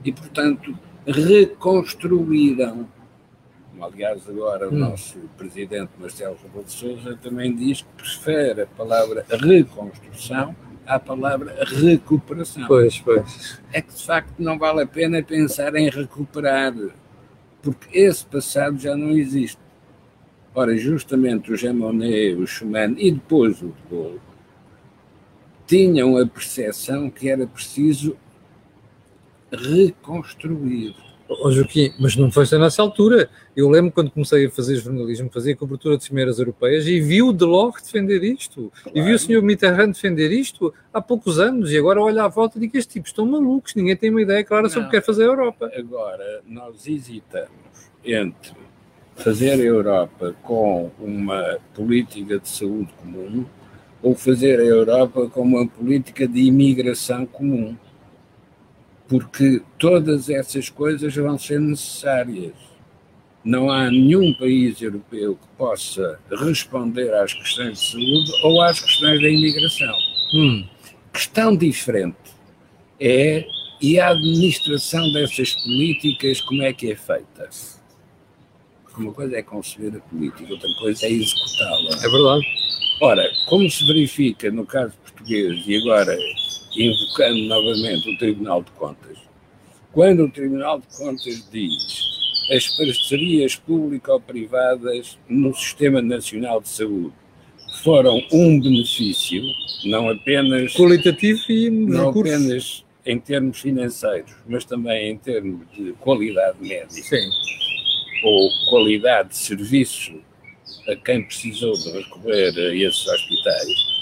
[0.04, 2.88] E, portanto, reconstruíram
[3.80, 4.78] aliás agora o hum.
[4.78, 10.54] nosso presidente Marcelo Rebelo de Sousa também diz que prefere a palavra reconstrução
[10.86, 12.66] à palavra recuperação.
[12.66, 13.60] Pois, pois.
[13.72, 16.72] É que de facto não vale a pena pensar em recuperar,
[17.60, 19.58] porque esse passado já não existe.
[20.54, 24.20] Ora, justamente o Jean Monnet, o Schumann e depois o de Gaulle
[25.66, 28.16] tinham a percepção que era preciso
[29.52, 30.94] reconstruir
[31.28, 33.28] Oh, Joaquim, mas não foi só nessa altura.
[33.54, 37.32] Eu lembro quando comecei a fazer jornalismo, fazia cobertura de cimeiras europeias e vi o
[37.32, 38.72] Delors defender isto.
[38.82, 38.98] Claro.
[38.98, 41.72] E vi o senhor Mitterrand defender isto há poucos anos.
[41.72, 44.44] E agora olha à volta e digo: estes tipos estão malucos, ninguém tem uma ideia
[44.44, 45.70] clara não, sobre o que quer fazer a Europa.
[45.76, 47.50] Agora, nós hesitamos
[48.04, 48.52] entre
[49.16, 53.44] fazer a Europa com uma política de saúde comum
[54.02, 57.76] ou fazer a Europa com uma política de imigração comum
[59.09, 62.53] porque todas essas coisas vão ser necessárias.
[63.45, 69.23] Não há nenhum país europeu que possa responder às questões de saúde ou às questões
[69.23, 69.95] da imigração.
[70.35, 70.64] Hum.
[71.12, 72.16] Questão diferente
[73.01, 73.47] é
[73.81, 77.49] e a administração dessas políticas, como é que é feita?
[78.97, 81.90] Uma coisa é conceber a política, outra coisa é executá-la.
[82.03, 82.47] É verdade.
[83.03, 86.16] Ora, como se verifica no caso português e agora
[86.76, 89.18] invocando novamente o Tribunal de Contas,
[89.92, 92.06] quando o Tribunal de Contas diz
[92.50, 97.12] as parcerias público-privadas no Sistema Nacional de Saúde
[97.82, 99.42] foram um benefício,
[99.84, 102.34] não apenas qualitativo e não recursos.
[102.34, 107.30] apenas em termos financeiros, mas também em termos de qualidade médica Sim.
[108.24, 110.14] ou qualidade de serviço
[110.88, 113.95] a quem precisou de recorrer a esses hospitais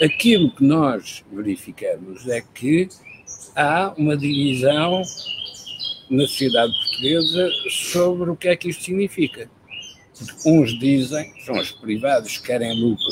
[0.00, 2.88] aquilo que nós verificamos é que
[3.54, 5.02] há uma divisão
[6.08, 9.48] na sociedade portuguesa sobre o que é que isto significa.
[10.44, 13.06] Uns dizem, são os privados que querem lucro.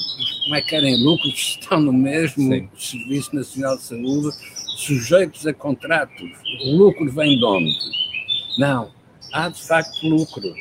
[0.45, 2.69] Como é que querem lucro se estão no mesmo Sim.
[2.77, 4.37] Serviço Nacional de Saúde
[4.77, 6.31] sujeitos a contratos?
[6.67, 7.79] O lucro vem de onde?
[8.59, 8.91] Não,
[9.33, 10.55] há de facto lucro,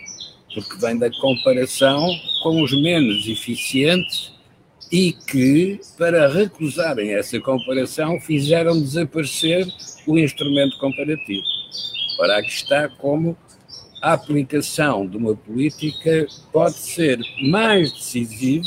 [0.53, 2.07] porque vem da comparação
[2.43, 4.36] com os menos eficientes
[4.91, 9.67] e que, para recusarem essa comparação, fizeram desaparecer
[10.05, 11.43] o instrumento comparativo.
[12.19, 13.37] Ora, aqui está como
[14.01, 18.65] a aplicação de uma política pode ser mais decisiva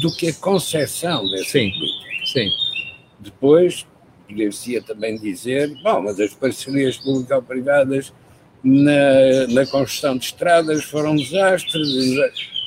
[0.00, 2.26] do que a concepção dessa sim, política.
[2.26, 2.50] Sim.
[3.20, 3.86] Depois,
[4.28, 8.12] poder-se também dizer, bom, mas as parcerias público-privadas
[8.66, 11.80] na, na construção de estradas foram um desastre.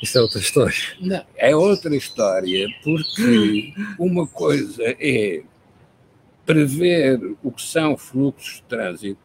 [0.02, 0.74] Isso é outra história.
[0.98, 5.42] Não, é outra história, porque uma coisa é
[6.46, 9.20] prever o que são fluxos de trânsito,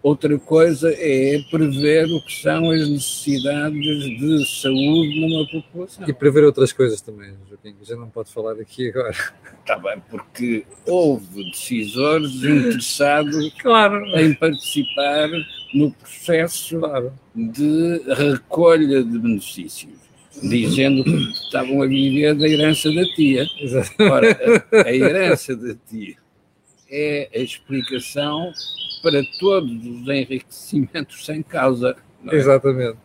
[0.00, 6.08] outra coisa é prever o que são as necessidades de saúde numa população.
[6.08, 9.10] E prever outras coisas também, Joaquim, que já não pode falar aqui agora.
[9.58, 14.06] Está bem, porque houve decisores interessados claro.
[14.16, 15.28] em participar
[15.74, 16.80] no processo
[17.34, 19.92] de recolha de benefícios,
[20.42, 23.46] dizendo que estavam a viver da herança da tia.
[24.10, 26.16] Ora, a, a herança da tia
[26.88, 28.52] é a explicação
[29.02, 31.96] para todos os enriquecimentos sem causa.
[32.26, 32.36] É?
[32.36, 32.98] Exatamente.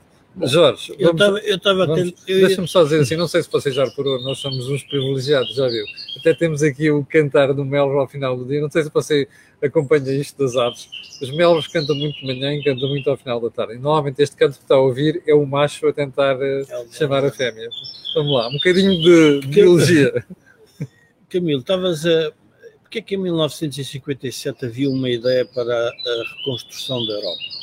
[0.43, 1.87] Jorge, eu estava
[2.25, 5.67] Deixa-me só dizer assim, não sei se você já reparou, nós somos uns privilegiados, já
[5.67, 5.83] viu?
[6.17, 9.27] Até temos aqui o cantar do Melro ao final do dia, não sei se você
[9.61, 10.89] acompanha isto das aves.
[11.21, 13.73] Os Melros cantam muito de manhã e cantam muito ao final da tarde.
[13.73, 16.85] E normalmente este canto que está a ouvir é o macho a tentar uh, é
[16.91, 17.69] chamar a fêmea.
[18.15, 20.25] Vamos lá, um bocadinho de, de biologia.
[21.29, 22.31] Camilo, estavas a.
[22.81, 27.60] Porquê é que em 1957 havia uma ideia para a reconstrução da Europa?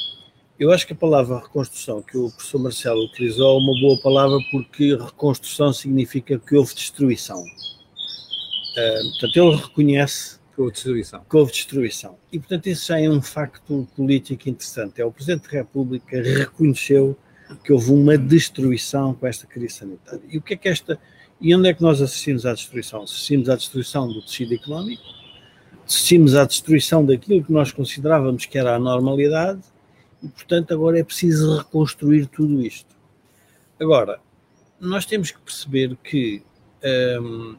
[0.58, 4.38] Eu acho que a palavra reconstrução que o professor Marcelo utilizou é uma boa palavra
[4.50, 7.40] porque reconstrução significa que houve destruição.
[7.40, 11.24] Uh, portanto, ele reconhece que houve destruição.
[11.30, 12.18] Que houve destruição.
[12.32, 15.00] E, portanto, isso já é um facto político interessante.
[15.00, 17.16] É o Presidente da República reconheceu
[17.62, 20.22] que houve uma destruição com esta crise sanitária.
[20.28, 20.98] E o que é que esta.
[21.40, 23.02] E onde é que nós assistimos à destruição?
[23.02, 25.04] Assistimos à destruição do tecido económico,
[25.86, 29.60] assistimos à destruição daquilo que nós considerávamos que era a normalidade,
[30.22, 32.96] e, portanto, agora é preciso reconstruir tudo isto.
[33.80, 34.20] Agora,
[34.80, 36.42] nós temos que perceber que,
[37.20, 37.56] hum,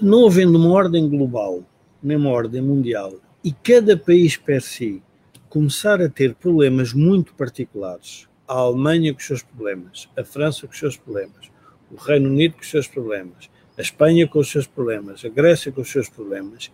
[0.00, 1.62] não havendo uma ordem global,
[2.02, 3.14] nem uma ordem mundial,
[3.44, 5.02] e cada país per si
[5.48, 10.72] começar a ter problemas muito particulares, a Alemanha com os seus problemas, a França com
[10.72, 11.50] os seus problemas,
[11.90, 15.70] o Reino Unido com os seus problemas, a Espanha com os seus problemas, a Grécia
[15.70, 16.70] com os seus problemas,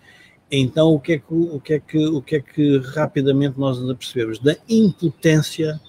[0.50, 3.78] então o que é que, o que, é que, o que, é que rapidamente nós
[3.78, 4.38] nos apercebemos?
[4.38, 5.80] Da impotência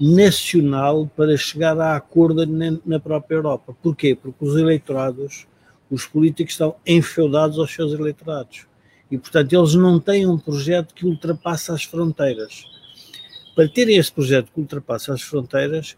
[0.00, 2.44] nacional para chegar a acordo
[2.86, 3.76] na própria Europa.
[3.82, 4.14] Porquê?
[4.14, 5.46] Porque os eleitorados,
[5.90, 8.66] os políticos estão enfeudados aos seus eleitorados.
[9.10, 12.64] E, portanto, eles não têm um projeto que ultrapassa as fronteiras.
[13.54, 15.96] Para terem esse projeto que ultrapassa as fronteiras,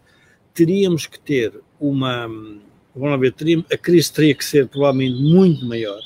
[0.53, 2.27] teríamos que ter uma.
[2.95, 5.99] Vamos ver, teríamos, a crise teria que ser provavelmente muito maior.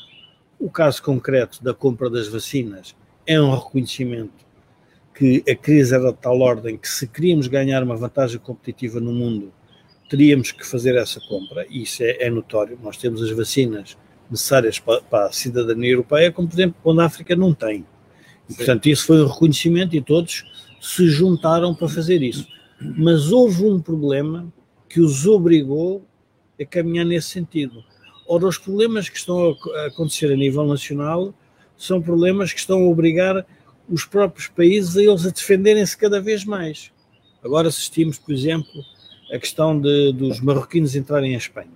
[0.59, 2.95] O caso concreto da compra das vacinas
[3.25, 4.45] é um reconhecimento
[5.13, 9.11] que a crise era de tal ordem que se queríamos ganhar uma vantagem competitiva no
[9.11, 9.51] mundo,
[10.09, 12.77] teríamos que fazer essa compra, e isso é, é notório.
[12.81, 13.97] Nós temos as vacinas
[14.29, 17.85] necessárias para, para, a cidadania europeia, como por exemplo quando a África não tem.
[18.49, 20.45] E, portanto, isso foi um reconhecimento e todos
[20.79, 22.47] se juntaram para fazer isso.
[22.79, 24.51] Mas houve um problema
[24.87, 26.05] que os obrigou
[26.59, 27.83] a caminhar nesse sentido.
[28.27, 31.33] Ora, os problemas que estão a acontecer a nível nacional
[31.77, 33.45] são problemas que estão a obrigar
[33.89, 36.91] os próprios países a eles a defenderem-se cada vez mais.
[37.41, 38.83] Agora assistimos, por exemplo,
[39.31, 41.71] a questão de, dos marroquinos entrarem em Espanha.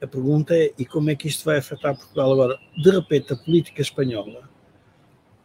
[0.00, 2.32] A pergunta é, e como é que isto vai afetar Portugal?
[2.32, 4.48] Agora, de repente, a política espanhola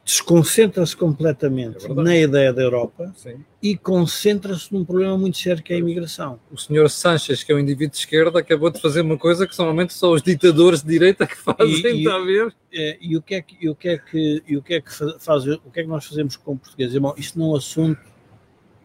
[0.08, 3.44] desconcentra-se completamente é na ideia da Europa Sim.
[3.62, 6.40] e concentra-se num problema muito sério que é a imigração.
[6.50, 9.58] O senhor Sanches, que é um indivíduo de esquerda, acabou de fazer uma coisa que
[9.60, 12.56] normalmente só os ditadores de direita que fazem, e, está a ver?
[12.72, 14.82] É, e, o que é que, e o que é que, e o que é
[14.82, 14.90] que
[15.20, 16.96] faz, o que é que nós fazemos com portugueses?
[16.96, 18.00] Irmão, isto não é um assunto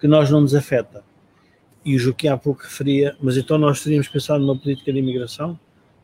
[0.01, 1.05] que nós não nos afeta.
[1.85, 5.57] E o Joaquim há pouco referia, mas então nós teríamos pensado numa política de imigração?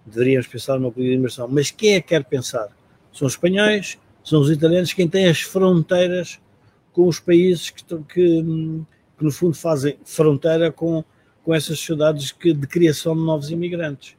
[0.07, 1.49] Deveríamos pensar numa política de imigração.
[1.49, 2.69] Mas quem é que quer pensar?
[3.13, 3.99] São os espanhóis,
[4.29, 6.39] são os italianos quem têm as fronteiras
[6.93, 11.03] com os países que, que, que no fundo fazem fronteira com,
[11.43, 14.17] com essas sociedades que, de criação de novos imigrantes.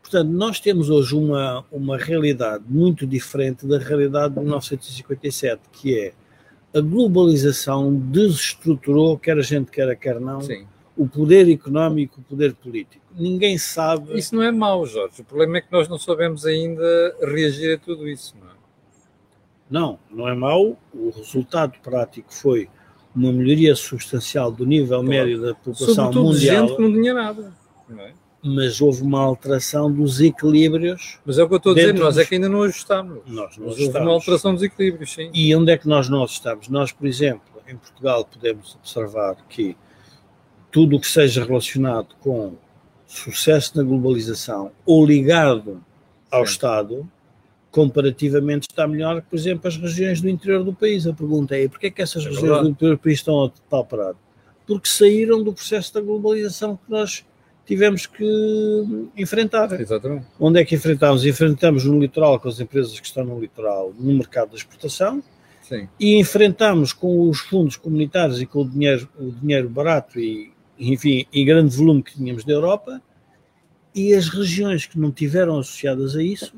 [0.00, 6.12] Portanto, nós temos hoje uma, uma realidade muito diferente da realidade de 1957, que é
[6.78, 10.66] a globalização desestruturou, quer a gente queira, quer não, Sim.
[10.96, 13.04] o poder económico, o poder político.
[13.14, 14.18] Ninguém sabe.
[14.18, 15.20] Isso não é mau, Jorge.
[15.20, 18.34] O problema é que nós não sabemos ainda reagir a tudo isso.
[18.40, 18.53] Não é?
[19.74, 20.78] Não, não é mau.
[20.94, 22.68] O resultado prático foi
[23.12, 25.08] uma melhoria substancial do nível claro.
[25.08, 26.68] médio da população Sobretudo mundial.
[26.68, 27.52] gente que não tinha nada.
[27.88, 28.12] Não é?
[28.40, 31.18] Mas houve uma alteração dos equilíbrios.
[31.26, 33.22] Mas é o que eu estou a dizer, nós é que ainda não ajustamos.
[33.26, 33.80] Nós não Mas ajustamos.
[33.80, 35.28] houve uma alteração dos equilíbrios, sim.
[35.34, 36.68] E onde é que nós não ajustamos?
[36.68, 39.76] Nós, por exemplo, em Portugal podemos observar que
[40.70, 42.54] tudo o que seja relacionado com
[43.08, 45.82] sucesso na globalização ou ligado
[46.30, 46.44] ao.
[46.44, 47.10] Estado
[47.74, 51.08] comparativamente está melhor, por exemplo, as regiões do interior do país.
[51.08, 52.62] A pergunta é, porquê é que essas é regiões verdade.
[52.62, 54.16] do interior do país estão a tal parado?
[54.64, 57.26] Porque saíram do processo da globalização que nós
[57.66, 58.24] tivemos que
[59.16, 59.72] enfrentar.
[59.80, 60.24] Exatamente.
[60.38, 61.26] Onde é que enfrentamos?
[61.26, 65.20] Enfrentamos no litoral com as empresas que estão no litoral, no mercado da exportação,
[65.60, 65.88] Sim.
[65.98, 71.26] e enfrentamos com os fundos comunitários e com o dinheiro, o dinheiro barato e, enfim,
[71.32, 73.02] e grande volume que tínhamos da Europa,
[73.92, 76.54] e as regiões que não tiveram associadas a isso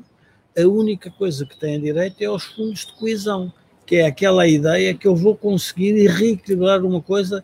[0.57, 3.53] a única coisa que têm direito é aos fundos de coesão,
[3.85, 7.43] que é aquela ideia que eu vou conseguir reequilibrar uma coisa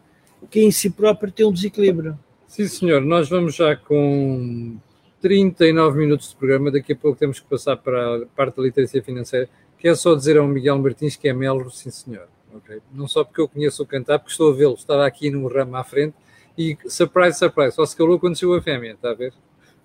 [0.50, 2.18] que em si própria tem um desequilíbrio.
[2.48, 3.02] Sim, senhor.
[3.02, 4.78] Nós vamos já com
[5.22, 6.70] 39 minutos de programa.
[6.70, 9.50] Daqui a pouco temos que passar para a parte da literacia financeira.
[9.78, 12.28] Quero só dizer ao Miguel Martins que é Melro, sim, senhor.
[12.56, 12.80] Okay?
[12.94, 15.76] Não só porque eu conheço o cantar, porque estou a vê-lo estar aqui no ramo
[15.76, 16.16] à frente
[16.58, 19.34] e surprise, surprise, só se calou quando chegou a fêmea, está a ver?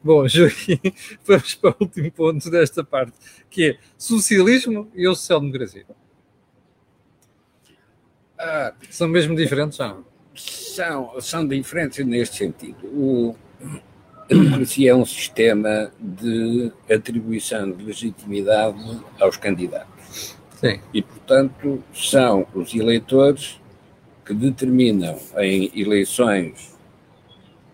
[0.03, 0.81] Bom, Joaquim,
[1.25, 3.13] vamos para o último ponto desta parte,
[3.51, 5.87] que é socialismo e ou social-democracia.
[8.39, 10.05] Ah, são mesmo diferentes, são?
[10.35, 12.87] São, são diferentes neste sentido.
[12.87, 13.35] O,
[14.31, 18.79] a democracia é um sistema de atribuição de legitimidade
[19.19, 20.37] aos candidatos.
[20.61, 20.81] Sim.
[20.95, 23.61] E, portanto, são os eleitores
[24.25, 26.78] que determinam em eleições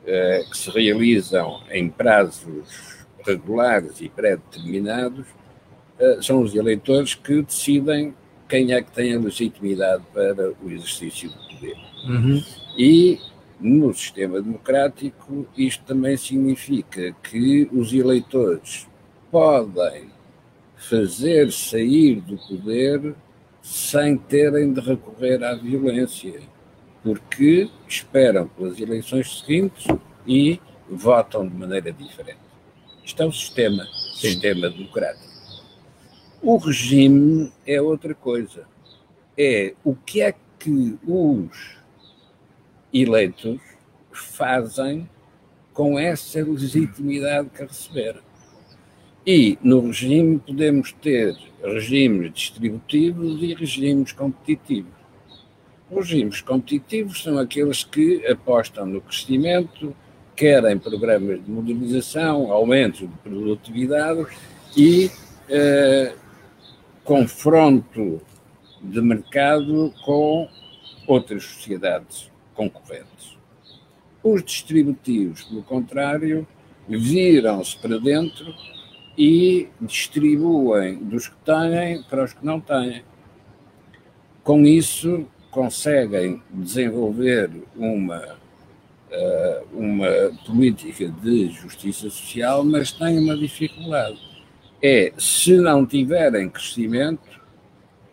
[0.07, 5.27] eh, que se realizam em prazos regulares e pré-determinados,
[5.99, 8.15] uh, são os eleitores que decidem
[8.49, 11.77] quem é que tem a legitimidade para o exercício do poder.
[12.07, 12.43] Uhum.
[12.77, 13.19] E
[13.59, 18.87] no sistema democrático, isto também significa que os eleitores
[19.31, 20.11] podem
[20.77, 23.15] fazer sair do poder
[23.63, 26.41] sem terem de recorrer à violência,
[27.05, 29.87] porque esperam pelas eleições seguintes
[30.27, 32.39] e votam de maneira diferente.
[33.05, 35.29] Isto é o sistema, sistema democrático.
[36.41, 38.67] O regime é outra coisa.
[39.37, 41.77] É o que é que os
[42.93, 43.61] eleitos
[44.11, 45.09] fazem
[45.75, 48.23] com essa legitimidade que receberam.
[49.27, 55.04] E no regime podemos ter regimes distributivos e regimes competitivos.
[55.95, 59.95] Regimes competitivos são aqueles que apostam no crescimento,
[60.35, 64.27] querem programas de modernização, aumento de produtividade
[64.77, 65.09] e
[65.49, 66.13] eh,
[67.05, 68.21] confronto
[68.83, 70.49] de mercado com
[71.07, 73.39] outras sociedades concorrentes.
[74.23, 76.47] Os distributivos, pelo contrário,
[76.89, 78.53] viram-se para dentro
[79.17, 83.05] e distribuem dos que têm para os que não têm.
[84.43, 88.37] Com isso, conseguem desenvolver uma,
[89.09, 90.09] eh, uma
[90.45, 94.19] política de justiça social, mas têm uma dificuldade.
[94.83, 97.41] É, se não tiverem crescimento,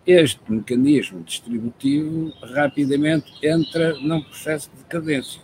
[0.06, 5.42] este mecanismo distributivo rapidamente entra num processo de decadência.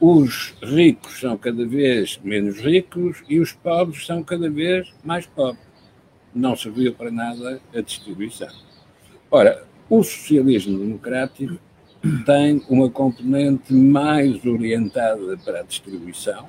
[0.00, 5.64] Os ricos são cada vez menos ricos e os pobres são cada vez mais pobres.
[6.34, 8.50] Não serviu para nada a distribuição.
[9.30, 11.58] Ora, o socialismo democrático
[12.24, 16.46] tem uma componente mais orientada para a distribuição,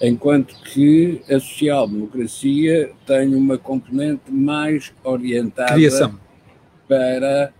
[0.00, 6.18] enquanto que a social-democracia tem uma componente mais orientada Criação.
[6.86, 7.52] para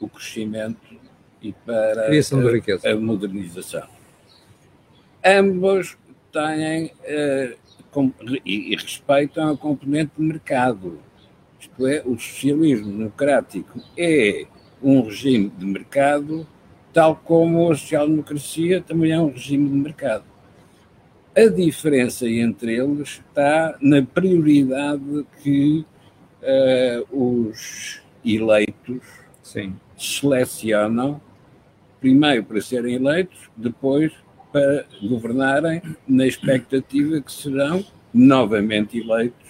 [0.00, 0.94] o crescimento
[1.42, 3.86] e para a, a, modernização.
[5.24, 5.96] Ambos
[6.32, 7.64] têm uh,
[8.44, 10.98] e respeitam a componente de mercado.
[11.74, 14.46] Isto é, o socialismo democrático é
[14.82, 16.46] um regime de mercado,
[16.92, 20.24] tal como a social-democracia também é um regime de mercado
[21.36, 25.84] a diferença entre eles está na prioridade que
[26.42, 29.02] uh, os eleitos
[29.42, 29.74] Sim.
[29.98, 31.20] selecionam,
[32.00, 34.12] primeiro para serem eleitos, depois
[34.52, 39.43] para governarem, na expectativa que serão novamente eleitos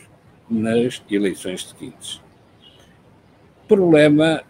[0.49, 2.20] nas eleições seguintes.
[3.66, 4.42] Problema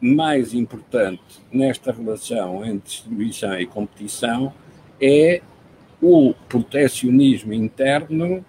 [0.00, 4.52] mais importante nesta relação entre distribuição e competição
[5.00, 5.40] é
[6.02, 8.44] o protecionismo interno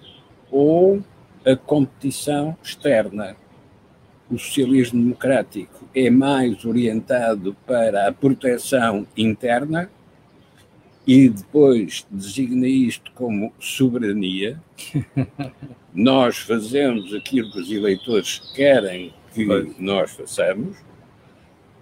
[0.51, 1.01] ou
[1.45, 3.37] a competição externa.
[4.29, 9.89] O socialismo democrático é mais orientado para a proteção interna
[11.07, 14.61] e depois designa isto como soberania.
[15.93, 19.79] nós fazemos aquilo que os eleitores querem que pois.
[19.79, 20.77] nós façamos.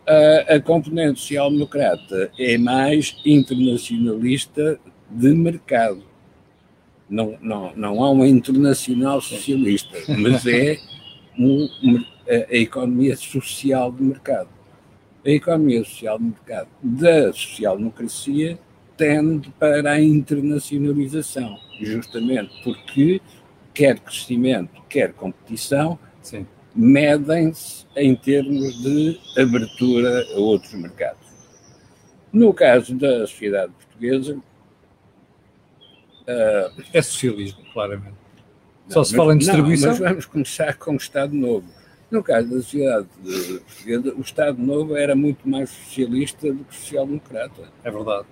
[0.06, 6.04] A, a componente social-democrata é mais internacionalista de mercado.
[7.10, 10.78] Não, não, não há uma internacional socialista, mas é
[11.38, 11.70] um,
[12.28, 14.50] a, a economia social de mercado.
[15.26, 18.60] A economia social de mercado da social-democracia
[19.04, 23.22] tende para a internacionalização, justamente porque
[23.74, 26.00] quer crescimento, quer competição,
[26.74, 31.20] medem-se em termos de abertura a outros mercados.
[32.32, 34.38] No caso da sociedade portuguesa,
[36.24, 38.16] Uh, é socialismo, claramente.
[38.86, 39.92] Não, Só se fala em distribuição.
[39.92, 41.68] Não, mas vamos começar com o Estado Novo.
[42.10, 47.64] No caso da sociedade portuguesa, o Estado Novo era muito mais socialista do que social-democrata.
[47.84, 48.26] É verdade.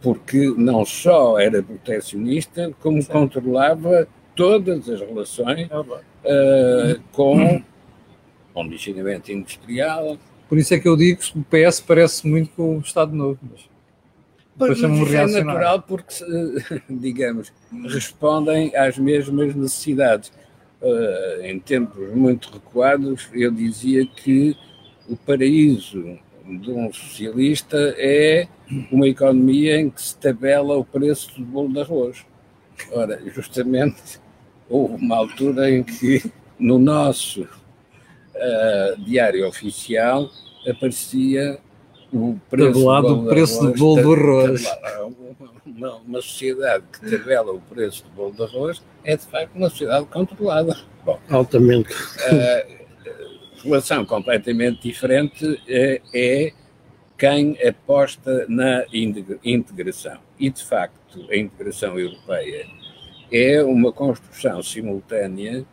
[0.00, 3.12] Porque não só era protecionista, como Sim.
[3.12, 7.62] controlava todas as relações uh, com
[8.54, 10.16] o ligeiramente industrial.
[10.48, 13.38] Por isso é que eu digo que o PS parece muito com o Estado Novo.
[13.50, 13.68] Mas...
[14.56, 16.14] Pois, é natural porque,
[16.88, 17.52] digamos,
[17.88, 20.32] respondem às mesmas necessidades.
[20.82, 24.56] Uh, em tempos muito recuados, eu dizia que
[25.06, 26.18] o paraíso
[26.58, 28.48] de um socialista é
[28.90, 32.24] uma economia em que se tabela o preço do bolo de arroz.
[32.92, 34.20] Ora, justamente
[34.68, 40.30] houve uma altura em que no nosso uh, diário oficial
[40.68, 41.58] aparecia
[42.12, 44.64] o preço, tabelado o preço do bolo do arroz.
[45.64, 49.70] Uma, uma, sociedade que tabela o preço do bolo de arroz é de facto uma
[49.70, 50.76] sociedade controlada.
[51.04, 51.92] Bom, Altamente.
[51.92, 52.79] Uh,
[53.62, 56.52] relação completamente diferente é, é
[57.18, 58.84] quem aposta na
[59.44, 60.18] integração.
[60.38, 62.66] E, de facto, a integração europeia
[63.30, 65.64] é uma construção simultânea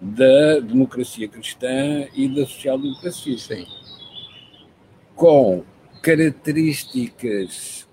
[0.00, 3.38] da democracia cristã e da social-democracia.
[3.38, 3.66] Sim.
[5.14, 5.64] Com
[6.02, 7.88] características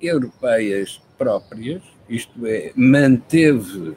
[0.00, 3.96] europeias próprias, isto é, manteve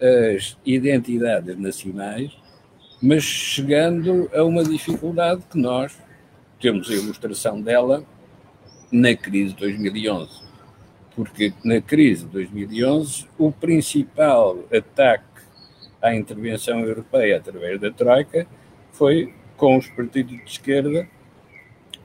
[0.00, 2.36] as identidades nacionais,
[3.04, 5.94] mas chegando a uma dificuldade que nós
[6.58, 8.02] temos a ilustração dela
[8.90, 10.40] na crise de 2011.
[11.14, 15.42] Porque na crise de 2011, o principal ataque
[16.00, 18.46] à intervenção europeia através da Troika
[18.92, 21.06] foi com os partidos de esquerda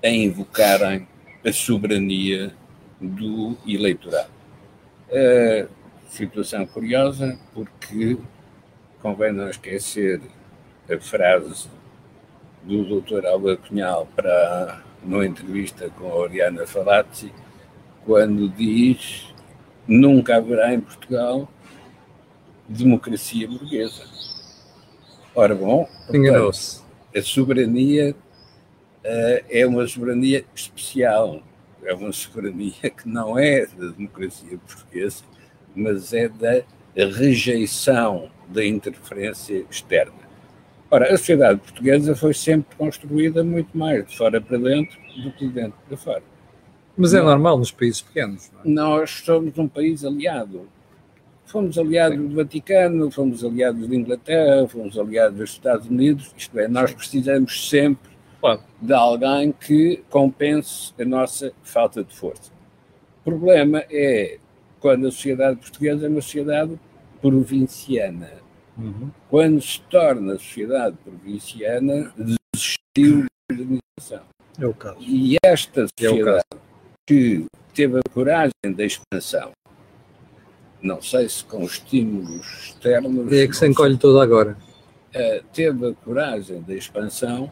[0.04, 1.08] a invocarem
[1.46, 2.54] a soberania
[3.00, 4.32] do eleitorado.
[6.10, 8.18] Situação curiosa, porque
[9.02, 10.20] convém não esquecer
[10.90, 11.68] a frase
[12.64, 13.26] do Dr.
[13.26, 17.32] Alba Cunhal para numa entrevista com a Oriana Falazzi,
[18.06, 19.34] quando diz
[19.88, 21.50] nunca haverá em Portugal
[22.68, 24.04] democracia burguesa.
[25.34, 26.82] Ora bom, enganou-se.
[27.16, 31.42] A soberania uh, é uma soberania especial,
[31.84, 35.24] é uma soberania que não é da democracia portuguesa,
[35.76, 36.64] mas é da
[36.96, 40.29] rejeição da interferência externa.
[40.92, 45.48] Ora, a sociedade portuguesa foi sempre construída muito mais de fora para dentro do que
[45.48, 46.24] de dentro para fora.
[46.98, 48.50] Mas é normal nos países pequenos.
[48.66, 48.68] É?
[48.68, 50.68] Nós somos um país aliado.
[51.46, 52.28] Fomos aliados Sim.
[52.28, 56.34] do Vaticano, fomos aliados da Inglaterra, fomos aliados dos Estados Unidos.
[56.36, 58.10] Isto é, nós precisamos sempre
[58.42, 58.62] claro.
[58.82, 62.52] de alguém que compense a nossa falta de força.
[63.22, 64.40] O problema é
[64.80, 66.80] quando a sociedade portuguesa é uma sociedade
[67.22, 68.49] provinciana
[68.80, 69.12] Uhum.
[69.30, 74.22] Quando se torna sociedade provinciana, desistiu da organização.
[74.58, 74.98] É o caso.
[75.02, 76.58] E esta sociedade é
[77.06, 79.52] que teve a coragem da expansão,
[80.82, 83.32] não sei se com estímulos externos.
[83.34, 84.58] É que se encolhe toda agora.
[85.14, 87.52] Uh, teve a coragem da expansão,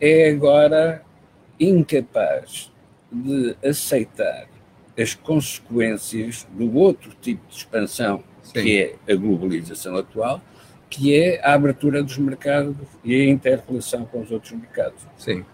[0.00, 1.04] é agora
[1.58, 2.72] incapaz
[3.12, 4.48] de aceitar
[4.98, 8.62] as consequências do outro tipo de expansão Sim.
[8.62, 10.40] que é a globalização atual,
[10.88, 15.00] que é a abertura dos mercados e a interrelação com os outros mercados.
[15.16, 15.44] Sim.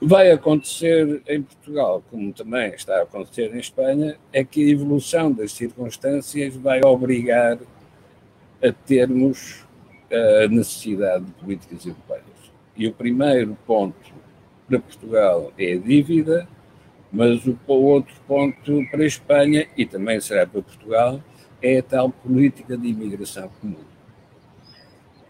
[0.00, 5.32] Vai acontecer em Portugal, como também está a acontecer em Espanha, é que a evolução
[5.32, 7.58] das circunstâncias vai obrigar
[8.62, 9.64] a termos
[10.44, 12.24] a necessidade de políticas europeias.
[12.76, 13.96] E o primeiro ponto
[14.68, 16.46] para Portugal é a dívida,
[17.10, 21.20] mas o outro ponto para a Espanha e também será para Portugal
[21.66, 23.76] é a tal política de imigração comum.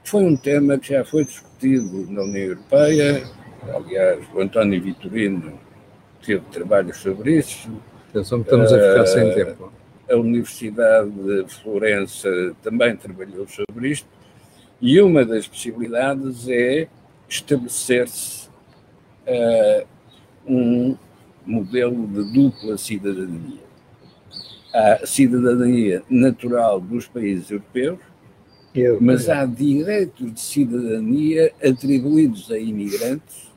[0.05, 3.25] Foi um tema que já foi discutido na União Europeia,
[3.75, 5.59] aliás, o António Vitorino
[6.25, 7.71] teve trabalhos sobre isso.
[8.11, 9.73] Atenção estamos a ficar sem tempo.
[10.09, 12.29] A Universidade de Florença
[12.63, 14.09] também trabalhou sobre isto,
[14.81, 16.87] e uma das possibilidades é
[17.29, 18.49] estabelecer-se
[19.27, 19.87] uh,
[20.47, 20.97] um
[21.45, 23.66] modelo de dupla cidadania
[24.77, 27.99] há cidadania natural dos países europeus,
[28.75, 33.51] Eu, mas há direitos de cidadania atribuídos a imigrantes,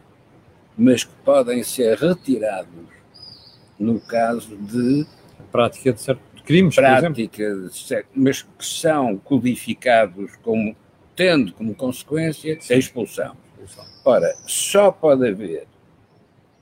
[0.78, 2.88] mas que podem ser retirados
[3.78, 5.06] no caso de
[5.52, 10.76] prática de certos crimes, prática de certo, mas que são codificados como
[11.16, 12.74] tendo como consequência Sim.
[12.74, 13.36] a expulsão.
[14.06, 15.68] Ora, só pode haver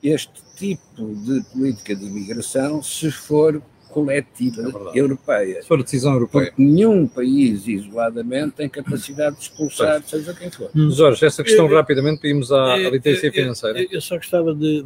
[0.02, 3.62] este tipo de política de imigração se for
[4.04, 4.62] coletiva
[4.94, 5.62] é europeia.
[5.62, 6.46] Se for decisão europeia.
[6.46, 10.10] Porque nenhum país isoladamente tem capacidade de expulsar, pois.
[10.10, 10.70] seja quem for.
[10.74, 10.90] Hum.
[10.90, 13.80] Jorge, essa questão eu, rapidamente pedimos à, à literacia financeira.
[13.80, 14.84] Eu, eu, só gostava de.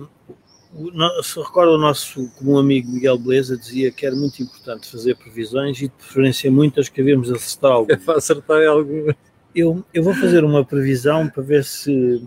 [1.22, 5.76] Se recorda o nosso comum amigo Miguel Beleza dizia que era muito importante fazer previsões
[5.78, 8.04] e de preferência muitas que havíamos acertar algumas.
[8.04, 9.14] para acertar algumas.
[9.54, 12.26] Eu, eu vou fazer uma previsão para ver se,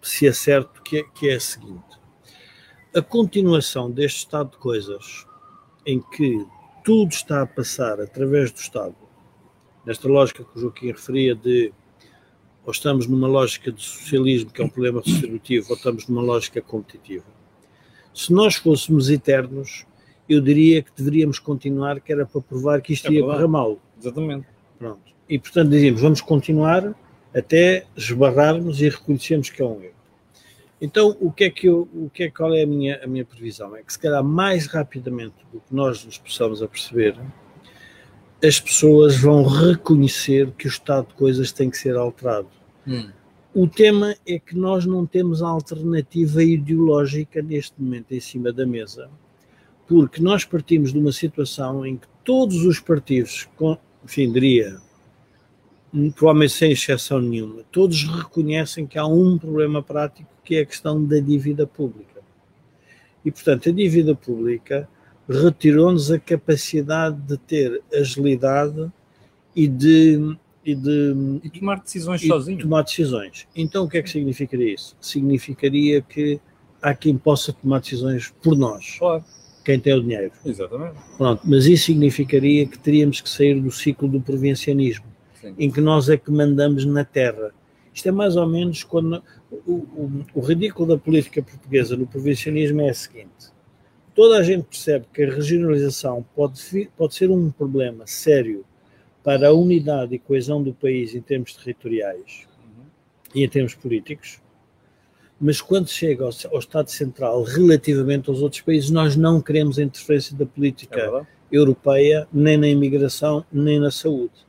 [0.00, 1.82] se é certo, que é, que é a seguinte.
[2.94, 5.25] A continuação deste estado de coisas
[5.86, 6.44] em que
[6.84, 8.94] tudo está a passar através do Estado,
[9.86, 11.72] nesta lógica que o Joaquim referia de
[12.64, 16.60] ou estamos numa lógica de socialismo, que é um problema distributivo, ou estamos numa lógica
[16.60, 17.24] competitiva.
[18.12, 19.86] Se nós fôssemos eternos,
[20.28, 23.78] eu diria que deveríamos continuar, que era para provar que isto é ia correr mal.
[24.00, 24.48] Exatamente.
[24.78, 25.00] Pronto.
[25.28, 26.92] E, portanto, dizíamos, vamos continuar
[27.32, 29.95] até esbarrarmos e reconhecermos que é um erro.
[30.80, 33.24] Então, o que é que eu, o que é, qual é a minha, a minha
[33.24, 33.74] previsão?
[33.74, 37.16] É que se calhar mais rapidamente do que nós nos possamos aperceber,
[38.44, 42.48] as pessoas vão reconhecer que o estado de coisas tem que ser alterado.
[42.86, 43.08] Hum.
[43.54, 49.08] O tema é que nós não temos alternativa ideológica neste momento em cima da mesa,
[49.88, 53.48] porque nós partimos de uma situação em que todos os partidos,
[54.04, 54.78] enfim, diria,
[56.14, 61.04] provavelmente sem exceção nenhuma, todos reconhecem que há um problema prático que é a questão
[61.04, 62.22] da dívida pública.
[63.24, 64.88] E, portanto, a dívida pública
[65.28, 68.90] retirou-nos a capacidade de ter agilidade
[69.54, 71.14] e de e de
[71.44, 72.58] e tomar decisões e sozinho.
[72.58, 73.46] Tomar decisões.
[73.54, 74.96] Então o que é que significaria isso?
[75.00, 76.40] Significaria que
[76.82, 78.96] há quem possa tomar decisões por nós.
[78.98, 79.24] Claro.
[79.64, 80.32] Quem tem o dinheiro.
[80.44, 80.94] Exatamente.
[81.16, 85.04] Pronto, mas isso significaria que teríamos que sair do ciclo do provincianismo,
[85.46, 85.54] Sim.
[85.58, 87.52] em que nós é que mandamos na terra.
[87.92, 92.80] Isto é mais ou menos quando o, o, o ridículo da política portuguesa no provincianismo
[92.82, 93.52] é o seguinte:
[94.14, 98.64] toda a gente percebe que a regionalização pode, pode ser um problema sério
[99.22, 102.84] para a unidade e coesão do país em termos territoriais uhum.
[103.34, 104.40] e em termos políticos,
[105.40, 109.82] mas quando chega ao, ao, Estado Central relativamente aos outros países, nós não queremos a
[109.82, 114.45] interferência da política é europeia, nem na imigração, nem na saúde.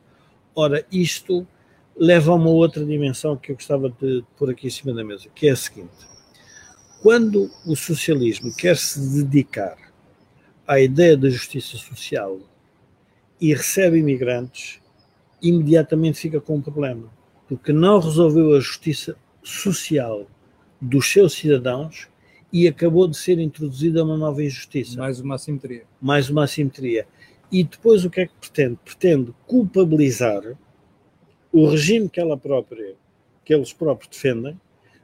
[0.59, 1.47] Ora, isto
[1.95, 5.29] leva a uma outra dimensão que eu gostava de pôr aqui em cima da mesa,
[5.35, 5.91] que é a seguinte:
[7.03, 9.77] quando o socialismo quer se dedicar
[10.67, 12.39] à ideia da justiça social
[13.39, 14.81] e recebe imigrantes,
[15.43, 17.07] imediatamente fica com um problema,
[17.47, 20.25] porque não resolveu a justiça social
[20.81, 22.07] dos seus cidadãos
[22.51, 24.97] e acabou de ser introduzida uma nova injustiça.
[24.97, 25.83] Mais uma assimetria.
[26.01, 27.05] Mais uma assimetria.
[27.51, 28.77] E depois o que é que pretende?
[28.83, 30.43] Pretende culpabilizar
[31.51, 32.95] o regime que ela própria,
[33.45, 34.59] que eles próprios defendem,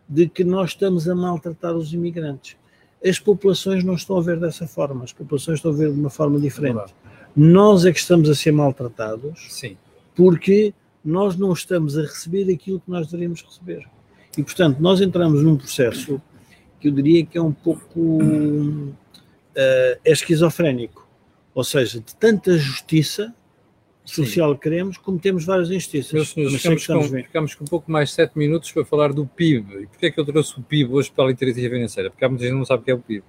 [0.07, 2.57] de que nós estamos a maltratar os imigrantes.
[3.05, 6.09] As populações não estão a ver dessa forma, as populações estão a ver de uma
[6.09, 6.93] forma diferente.
[7.09, 9.75] É nós é que estamos a ser maltratados Sim.
[10.15, 10.73] porque
[11.03, 13.87] nós não estamos a receber aquilo que nós deveríamos receber.
[14.37, 16.21] E, portanto, nós entramos num processo
[16.79, 18.93] que eu diria que é um pouco uh,
[19.55, 21.02] é esquizofrénico.
[21.53, 23.33] Ou seja, de tanta justiça
[24.05, 24.55] social Sim.
[24.55, 26.11] que queremos, como temos várias injustiças.
[26.11, 29.25] Meus senhores, ficamos com, ficamos com um pouco mais de 7 minutos para falar do
[29.25, 29.83] PIB.
[29.83, 32.09] E porquê é que eu trouxe o PIB hoje para a literacia financeira?
[32.09, 33.23] Porque há muita gente que não sabe o que é o PIB.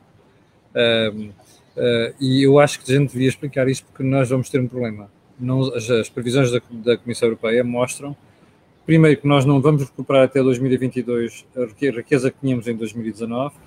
[0.75, 1.33] Uh,
[1.77, 4.69] Uh, e eu acho que a gente devia explicar isto porque nós vamos ter um
[4.69, 5.11] problema.
[5.39, 8.17] Não, as, as, previsões da, da, Comissão Europeia mostram,
[8.87, 11.65] primeiro, que nós não vamos recuperar até 2022 a
[11.97, 13.61] riqueza que tínhamos em 2019, e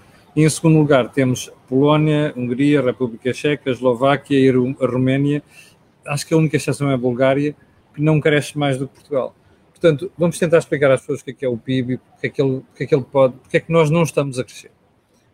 [0.43, 5.41] em segundo lugar temos Polónia, Hungria, República Checa, Eslováquia e Roménia,
[6.05, 7.55] acho que a única exceção é a Bulgária,
[7.93, 9.35] que não cresce mais do que Portugal.
[9.69, 12.29] Portanto, vamos tentar explicar às pessoas o que é, que é o PIB, porque é
[12.29, 14.71] que ele, porque é que ele pode, porque é que nós não estamos a crescer.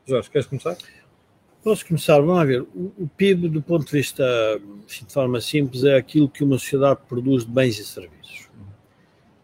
[0.06, 0.78] Jorge, queres começar?
[1.64, 2.20] Posso começar?
[2.20, 2.62] Vamos ver.
[2.62, 4.24] O, o PIB, do ponto de vista,
[4.86, 8.49] assim, de forma simples, é aquilo que uma sociedade produz de bens e serviços.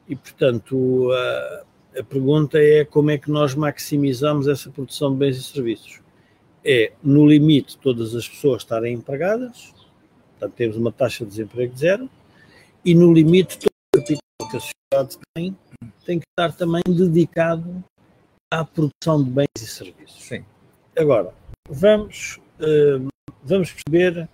[0.08, 1.10] E, portanto,
[1.98, 6.02] a pergunta é como é que nós maximizamos essa produção de bens e serviços.
[6.64, 9.74] É, no limite, todas as pessoas estarem empregadas,
[10.32, 12.10] portanto, temos uma taxa de desemprego de zero,
[12.84, 15.56] e no limite, todo o capital que a sociedade tem
[16.06, 17.84] tem que estar também dedicado
[18.52, 20.24] à produção de bens e serviços.
[20.24, 20.44] Sim.
[20.98, 21.32] Agora,
[21.70, 23.08] vamos, uh,
[23.44, 24.28] vamos perceber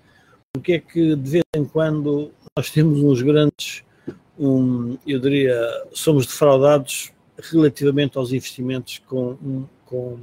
[0.56, 3.84] o que é que de vez em quando nós temos uns grandes,
[4.40, 5.60] um, eu diria,
[5.92, 10.20] somos defraudados relativamente aos investimentos com, com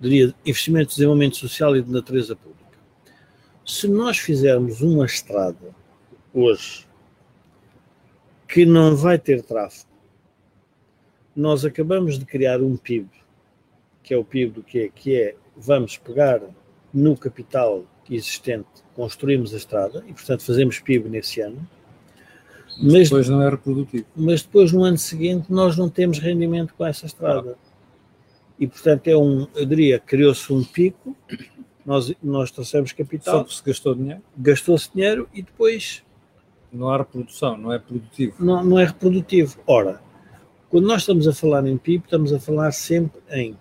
[0.00, 2.78] diria, investimentos de desenvolvimento social e de natureza pública.
[3.64, 5.74] Se nós fizermos uma estrada
[6.32, 6.86] hoje
[8.48, 9.90] que não vai ter tráfego,
[11.36, 13.08] nós acabamos de criar um PIB,
[14.02, 16.40] que é o PIB do que é, que é vamos pegar
[16.92, 21.66] no capital existente, construímos a estrada e, portanto, fazemos PIB nesse ano.
[22.78, 24.06] Mas, depois não é reprodutivo.
[24.16, 27.56] Mas depois, no ano seguinte, nós não temos rendimento com essa estrada.
[28.58, 31.16] E, portanto, é um, eu diria, criou-se um pico,
[31.84, 33.38] nós, nós trouxemos capital.
[33.38, 34.22] Só que se gastou dinheiro.
[34.36, 36.02] Gastou-se dinheiro e depois.
[36.72, 38.36] Não há reprodução, não é produtivo.
[38.38, 39.58] Não, não é reprodutivo.
[39.66, 40.00] Ora,
[40.68, 43.58] quando nós estamos a falar em PIB, estamos a falar sempre em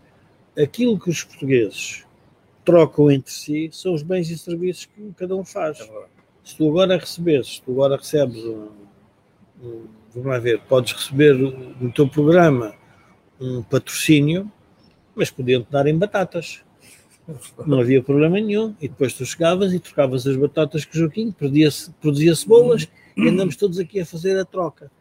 [0.56, 2.06] aquilo que os portugueses
[2.64, 5.80] trocam entre si são os bens e serviços que cada um faz.
[5.80, 6.06] É
[6.44, 8.70] se tu agora recebes, se tu agora recebes um,
[10.14, 12.74] vamos lá ver, podes receber no teu programa
[13.40, 14.52] um patrocínio,
[15.16, 16.62] mas podiam-te dar em batatas.
[17.66, 18.76] Não havia problema nenhum.
[18.82, 23.28] E depois tu chegavas e trocavas as batatas com o Joaquim, produzia-se produzia boas e
[23.28, 24.92] andamos todos aqui a fazer a troca.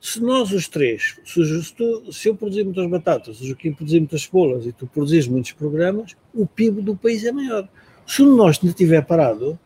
[0.00, 4.22] Se nós os três, se, tu, se eu produzir muitas batatas, o Joaquim produzir muitas
[4.24, 7.68] cebolas e tu produzires muitos programas, o PIB do país é maior.
[8.04, 9.56] Se nós não estiver parado,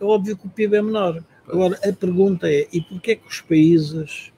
[0.00, 1.22] é óbvio que o PIB é menor.
[1.52, 4.32] Agora, a pergunta é, e porquê é que os países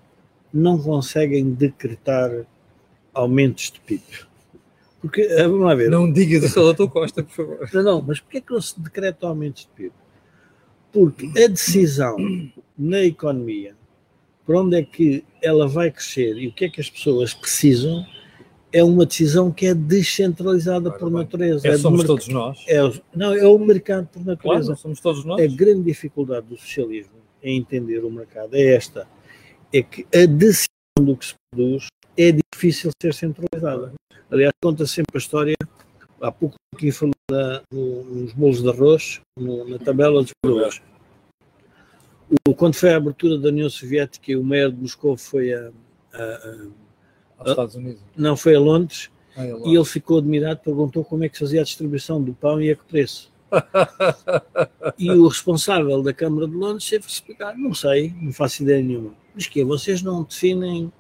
[0.52, 2.44] não conseguem decretar
[3.14, 4.02] aumentos de PIB?
[5.00, 5.90] Porque, eh, vamos lá ver.
[5.90, 6.88] Não digas isso ao Dr.
[6.88, 7.70] Costa, por favor.
[7.72, 9.92] Não, não, mas porquê é que não se decreta aumentos de PIB?
[10.92, 12.16] Porque a decisão
[12.76, 13.76] na economia,
[14.44, 18.04] para onde é que ela vai crescer e o que é que as pessoas precisam,
[18.74, 21.68] é uma decisão que é descentralizada por natureza.
[21.68, 22.58] É, é somos todos nós.
[22.66, 22.80] É,
[23.14, 24.66] não, é o mercado por natureza.
[24.66, 25.40] Claro, somos todos nós.
[25.40, 29.06] A grande dificuldade do socialismo em entender o mercado é esta:
[29.72, 30.66] é que a decisão
[31.00, 33.92] do que se produz é difícil ser centralizada.
[34.28, 35.54] Aliás, conta sempre a história,
[36.20, 40.82] há pouco aqui falou da, no, nos bolos de arroz, no, na tabela dos valores.
[42.48, 45.70] O, quando foi a abertura da União Soviética e o mayor de Moscou foi a,
[46.12, 46.84] a, a
[47.45, 48.03] aos Estados Unidos?
[48.16, 51.61] Não, foi a Londres, ah, é e ele ficou admirado, perguntou como é que fazia
[51.61, 53.32] a distribuição do pão e a que preço.
[54.99, 58.82] e o responsável da Câmara de Londres teve que explicar, não sei, não faço ideia
[58.82, 59.12] nenhuma.
[59.34, 60.92] Mas que vocês não definem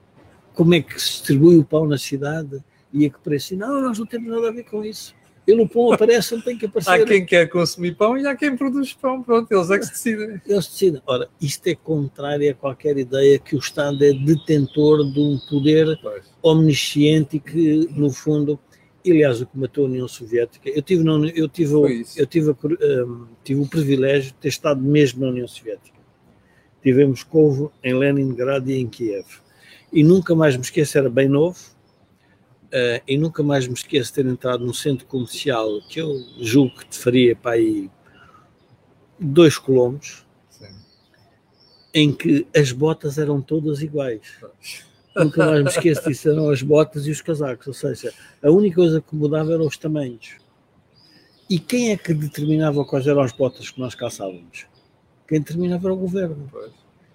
[0.54, 3.54] como é que se distribui o pão na cidade e a que preço?
[3.54, 5.14] E, não, nós não temos nada a ver com isso.
[5.46, 6.90] Ele o pão aparece, não tem que aparecer.
[6.90, 9.22] Há quem quer consumir pão e há quem produz pão.
[9.22, 10.40] Pronto, eles é que se decidem.
[10.46, 11.02] Eles decidem.
[11.06, 15.98] Ora, isto é contrário a qualquer ideia que o Estado é detentor de um poder
[16.00, 16.24] pois.
[16.42, 18.58] omnisciente e que, no fundo,
[19.06, 20.70] aliás, o que matou a União Soviética.
[20.70, 21.74] Eu tive, no, eu tive,
[22.16, 25.98] eu tive, um, tive o privilégio de ter estado mesmo na União Soviética.
[26.82, 29.26] Tivemos Moscou, em Leningrado e em Kiev.
[29.92, 31.58] E nunca mais me esqueço, era bem novo,
[32.74, 36.76] uh, e nunca mais me esqueço de ter entrado num centro comercial que eu julgo
[36.76, 37.88] que te faria para aí
[39.18, 40.24] dois quilómetros,
[41.94, 44.20] em que as botas eram todas iguais.
[45.16, 48.12] Nunca mais me esqueço disso, eram as botas e os casacos, ou seja,
[48.42, 50.36] a única coisa que mudava eram os tamanhos.
[51.48, 54.66] E quem é que determinava quais eram as botas que nós calçávamos?
[55.28, 56.48] Quem determinava era o governo.
[56.50, 56.72] Pois.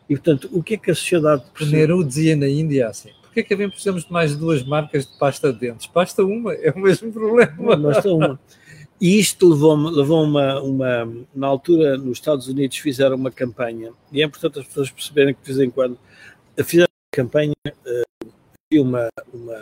[0.07, 1.43] E portanto, o que é que a sociedade.
[1.59, 5.17] O Nehru dizia na Índia assim: porquê que havemos precisamos de mais duas marcas de
[5.17, 5.87] pasta de dentes?
[5.93, 7.75] Basta uma, é o mesmo problema.
[7.77, 8.39] Basta uma.
[8.99, 11.25] E isto levou-me, levou uma, uma.
[11.33, 15.41] Na altura, nos Estados Unidos, fizeram uma campanha, e é importante as pessoas perceberem que
[15.41, 15.97] de vez em quando
[16.65, 18.27] fizeram uma campanha, uh,
[18.73, 19.61] uma, uma,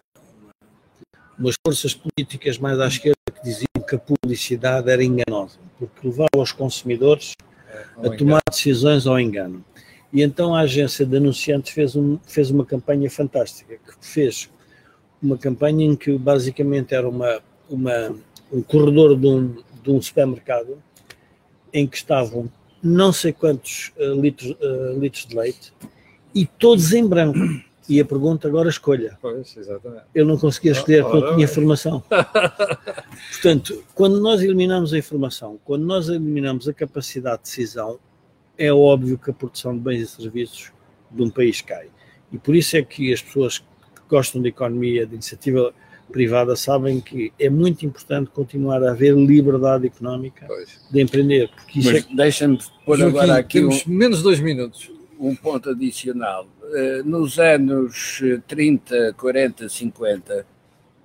[1.37, 6.37] umas forças políticas mais à esquerda que diziam que a publicidade era enganosa, porque levava
[6.37, 7.33] os consumidores
[7.69, 9.63] é, a tomar decisões ao engano.
[10.11, 14.49] E então a agência de anunciantes fez, um, fez uma campanha fantástica, que fez
[15.21, 18.15] uma campanha em que basicamente era uma, uma,
[18.51, 20.77] um corredor de um, de um supermercado
[21.73, 22.49] em que estavam
[22.81, 25.73] não sei quantos uh, litros, uh, litros de leite
[26.33, 27.39] e todos em branco.
[27.89, 29.17] E a pergunta agora escolha.
[29.21, 30.03] Pois, exatamente.
[30.13, 32.03] Eu não conseguia escolher porque não tinha informação.
[33.31, 37.97] Portanto, quando nós eliminamos a informação, quando nós eliminamos a capacidade de decisão,
[38.57, 40.71] é óbvio que a produção de bens e serviços
[41.11, 41.87] de um país cai.
[42.31, 43.65] E por isso é que as pessoas que
[44.09, 45.73] gostam de economia, de iniciativa
[46.11, 50.79] privada, sabem que é muito importante continuar a haver liberdade económica pois.
[50.89, 51.49] de empreender.
[51.49, 52.15] Porque isso Mas é...
[52.15, 54.91] deixa-me pôr agora aqui temos um, menos dois minutos.
[55.19, 56.47] Um ponto adicional.
[56.63, 60.45] Uh, nos anos 30, 40, 50,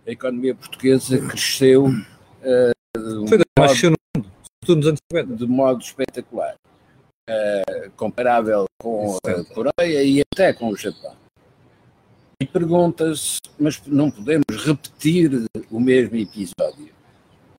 [0.07, 4.33] a economia portuguesa cresceu uh, Foi modo, no mundo,
[4.69, 5.37] nos anos 50.
[5.37, 6.57] de modo espetacular
[7.29, 11.14] uh, comparável com a Coreia e até com o Japão.
[12.41, 16.93] E pergunta-se, mas não podemos repetir o mesmo episódio.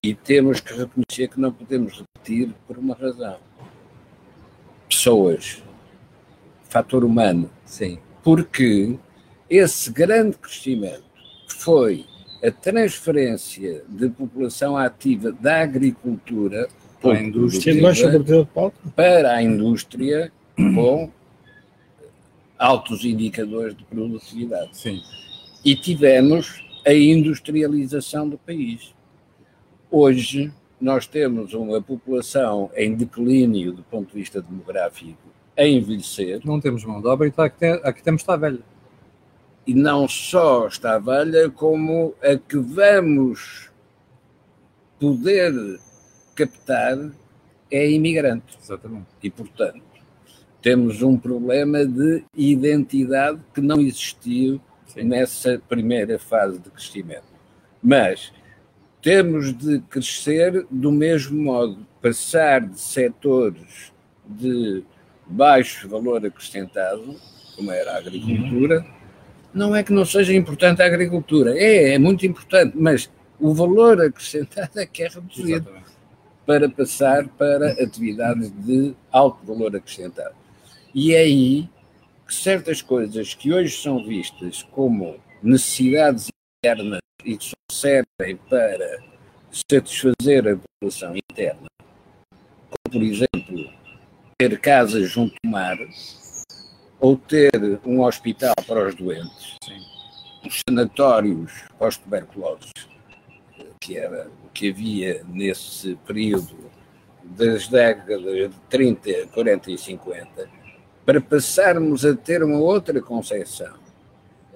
[0.04, 3.38] E temos que reconhecer que não podemos repetir por uma razão.
[4.90, 5.64] Pessoas,
[6.64, 7.50] fator humano.
[7.66, 7.98] Sim.
[8.22, 8.98] Porque
[9.50, 11.04] esse grande crescimento
[11.48, 12.06] foi
[12.44, 16.68] a transferência de população ativa da agricultura
[17.04, 17.94] para a indústria,
[18.96, 21.12] para a indústria com
[22.58, 24.70] altos indicadores de produtividade.
[24.78, 25.02] Sim.
[25.66, 28.96] E tivemos a industrialização do país.
[29.92, 35.18] Hoje nós temos uma população em declínio do ponto de vista demográfico,
[35.58, 36.42] a envelhecer.
[36.46, 38.60] Não temos mão de obra e está, aqui, aqui temos está velha.
[39.68, 43.70] E não só está velha, como a que vamos
[45.00, 45.54] poder
[46.36, 46.98] captar
[47.72, 48.58] é imigrante.
[48.62, 49.08] Exatamente.
[49.22, 49.82] E, portanto,
[50.62, 55.04] temos um problema de identidade que não existiu Sim.
[55.04, 57.34] nessa primeira fase de crescimento.
[57.82, 58.32] Mas
[59.02, 63.92] temos de crescer do mesmo modo, passar de setores
[64.26, 64.84] de
[65.28, 67.20] baixo valor acrescentado
[67.56, 68.86] como era a agricultura,
[69.54, 73.10] não é que não seja importante a agricultura, é, é muito importante, mas
[73.40, 75.83] o valor acrescentado é que é reduzido Exatamente.
[76.46, 80.36] Para passar para atividades de alto valor acrescentado.
[80.94, 81.70] E é aí
[82.28, 86.28] que certas coisas que hoje são vistas como necessidades
[86.64, 89.04] internas e que só servem para
[89.52, 91.68] satisfazer a população interna,
[92.30, 93.74] como por exemplo
[94.38, 95.78] ter casas junto ao mar,
[97.00, 97.52] ou ter
[97.86, 99.80] um hospital para os doentes, Sim.
[100.46, 102.72] os sanatórios para os tuberculosos,
[103.84, 106.56] que era o que havia nesse período
[107.22, 110.50] das décadas de 30, 40 e 50,
[111.06, 113.74] para passarmos a ter uma outra concepção.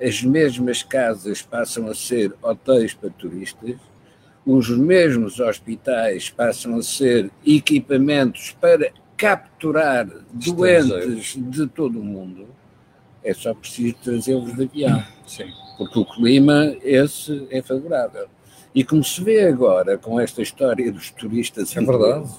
[0.01, 3.75] As mesmas casas passam a ser hotéis para turistas,
[4.45, 12.47] os mesmos hospitais passam a ser equipamentos para capturar doentes de todo o mundo,
[13.25, 15.03] é só preciso trazê-los de avião.
[15.25, 15.51] Sim.
[15.78, 18.30] Porque o clima esse é favorável.
[18.78, 22.30] E como se vê agora com esta história dos turistas é verdade.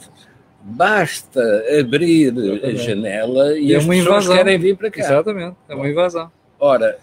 [0.62, 1.42] basta
[1.80, 2.32] abrir
[2.62, 4.36] a janela e, e é as pessoas invasão.
[4.36, 5.00] querem vir para cá.
[5.00, 6.30] Exatamente, é uma invasão.
[6.60, 6.96] Ora,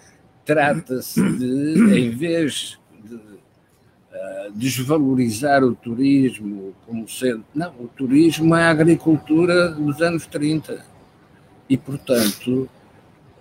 [0.46, 2.80] trata-se de, em vez
[4.54, 7.44] desvalorizar o turismo como sendo.
[7.54, 10.82] Não, o turismo é a agricultura dos anos 30
[11.70, 12.70] e, portanto,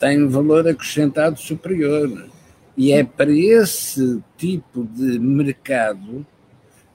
[0.01, 2.34] tem um valor acrescentado superior.
[2.77, 6.27] E é para esse tipo de mercado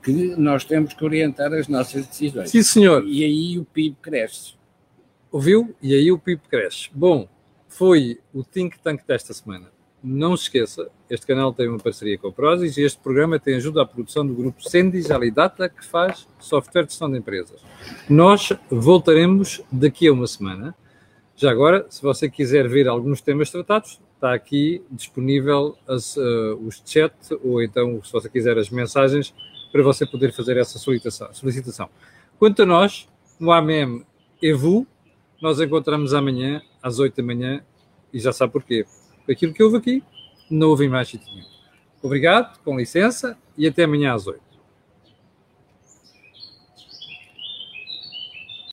[0.03, 2.49] que nós temos que orientar as nossas decisões.
[2.49, 3.05] Sim, senhor.
[3.05, 4.53] E aí o PIB cresce.
[5.32, 5.75] Ouviu?
[5.82, 6.89] E aí o PIB cresce.
[6.93, 7.27] Bom,
[7.67, 9.71] foi o Think Tank desta semana.
[10.01, 13.55] Não se esqueça, este canal tem uma parceria com a Prozis e este programa tem
[13.55, 17.61] ajuda à produção do grupo Sendis Alidata, que faz software de gestão de empresas.
[18.09, 20.73] Nós voltaremos daqui a uma semana.
[21.36, 26.84] Já agora, se você quiser ver alguns temas tratados, está aqui disponível as, uh, os
[26.86, 29.34] chat ou então, se você quiser, as mensagens
[29.72, 31.89] para você poder fazer essa solicitação.
[32.38, 33.07] Quanto a nós,
[33.39, 34.03] no AMM
[34.41, 34.86] EVU,
[35.41, 37.63] nós encontramos amanhã às 8 da manhã
[38.11, 38.86] e já sabe porquê
[39.30, 40.03] aquilo que houve aqui,
[40.51, 41.47] não houve mais sítio nenhum.
[42.01, 44.41] Obrigado, com licença, e até amanhã às 8.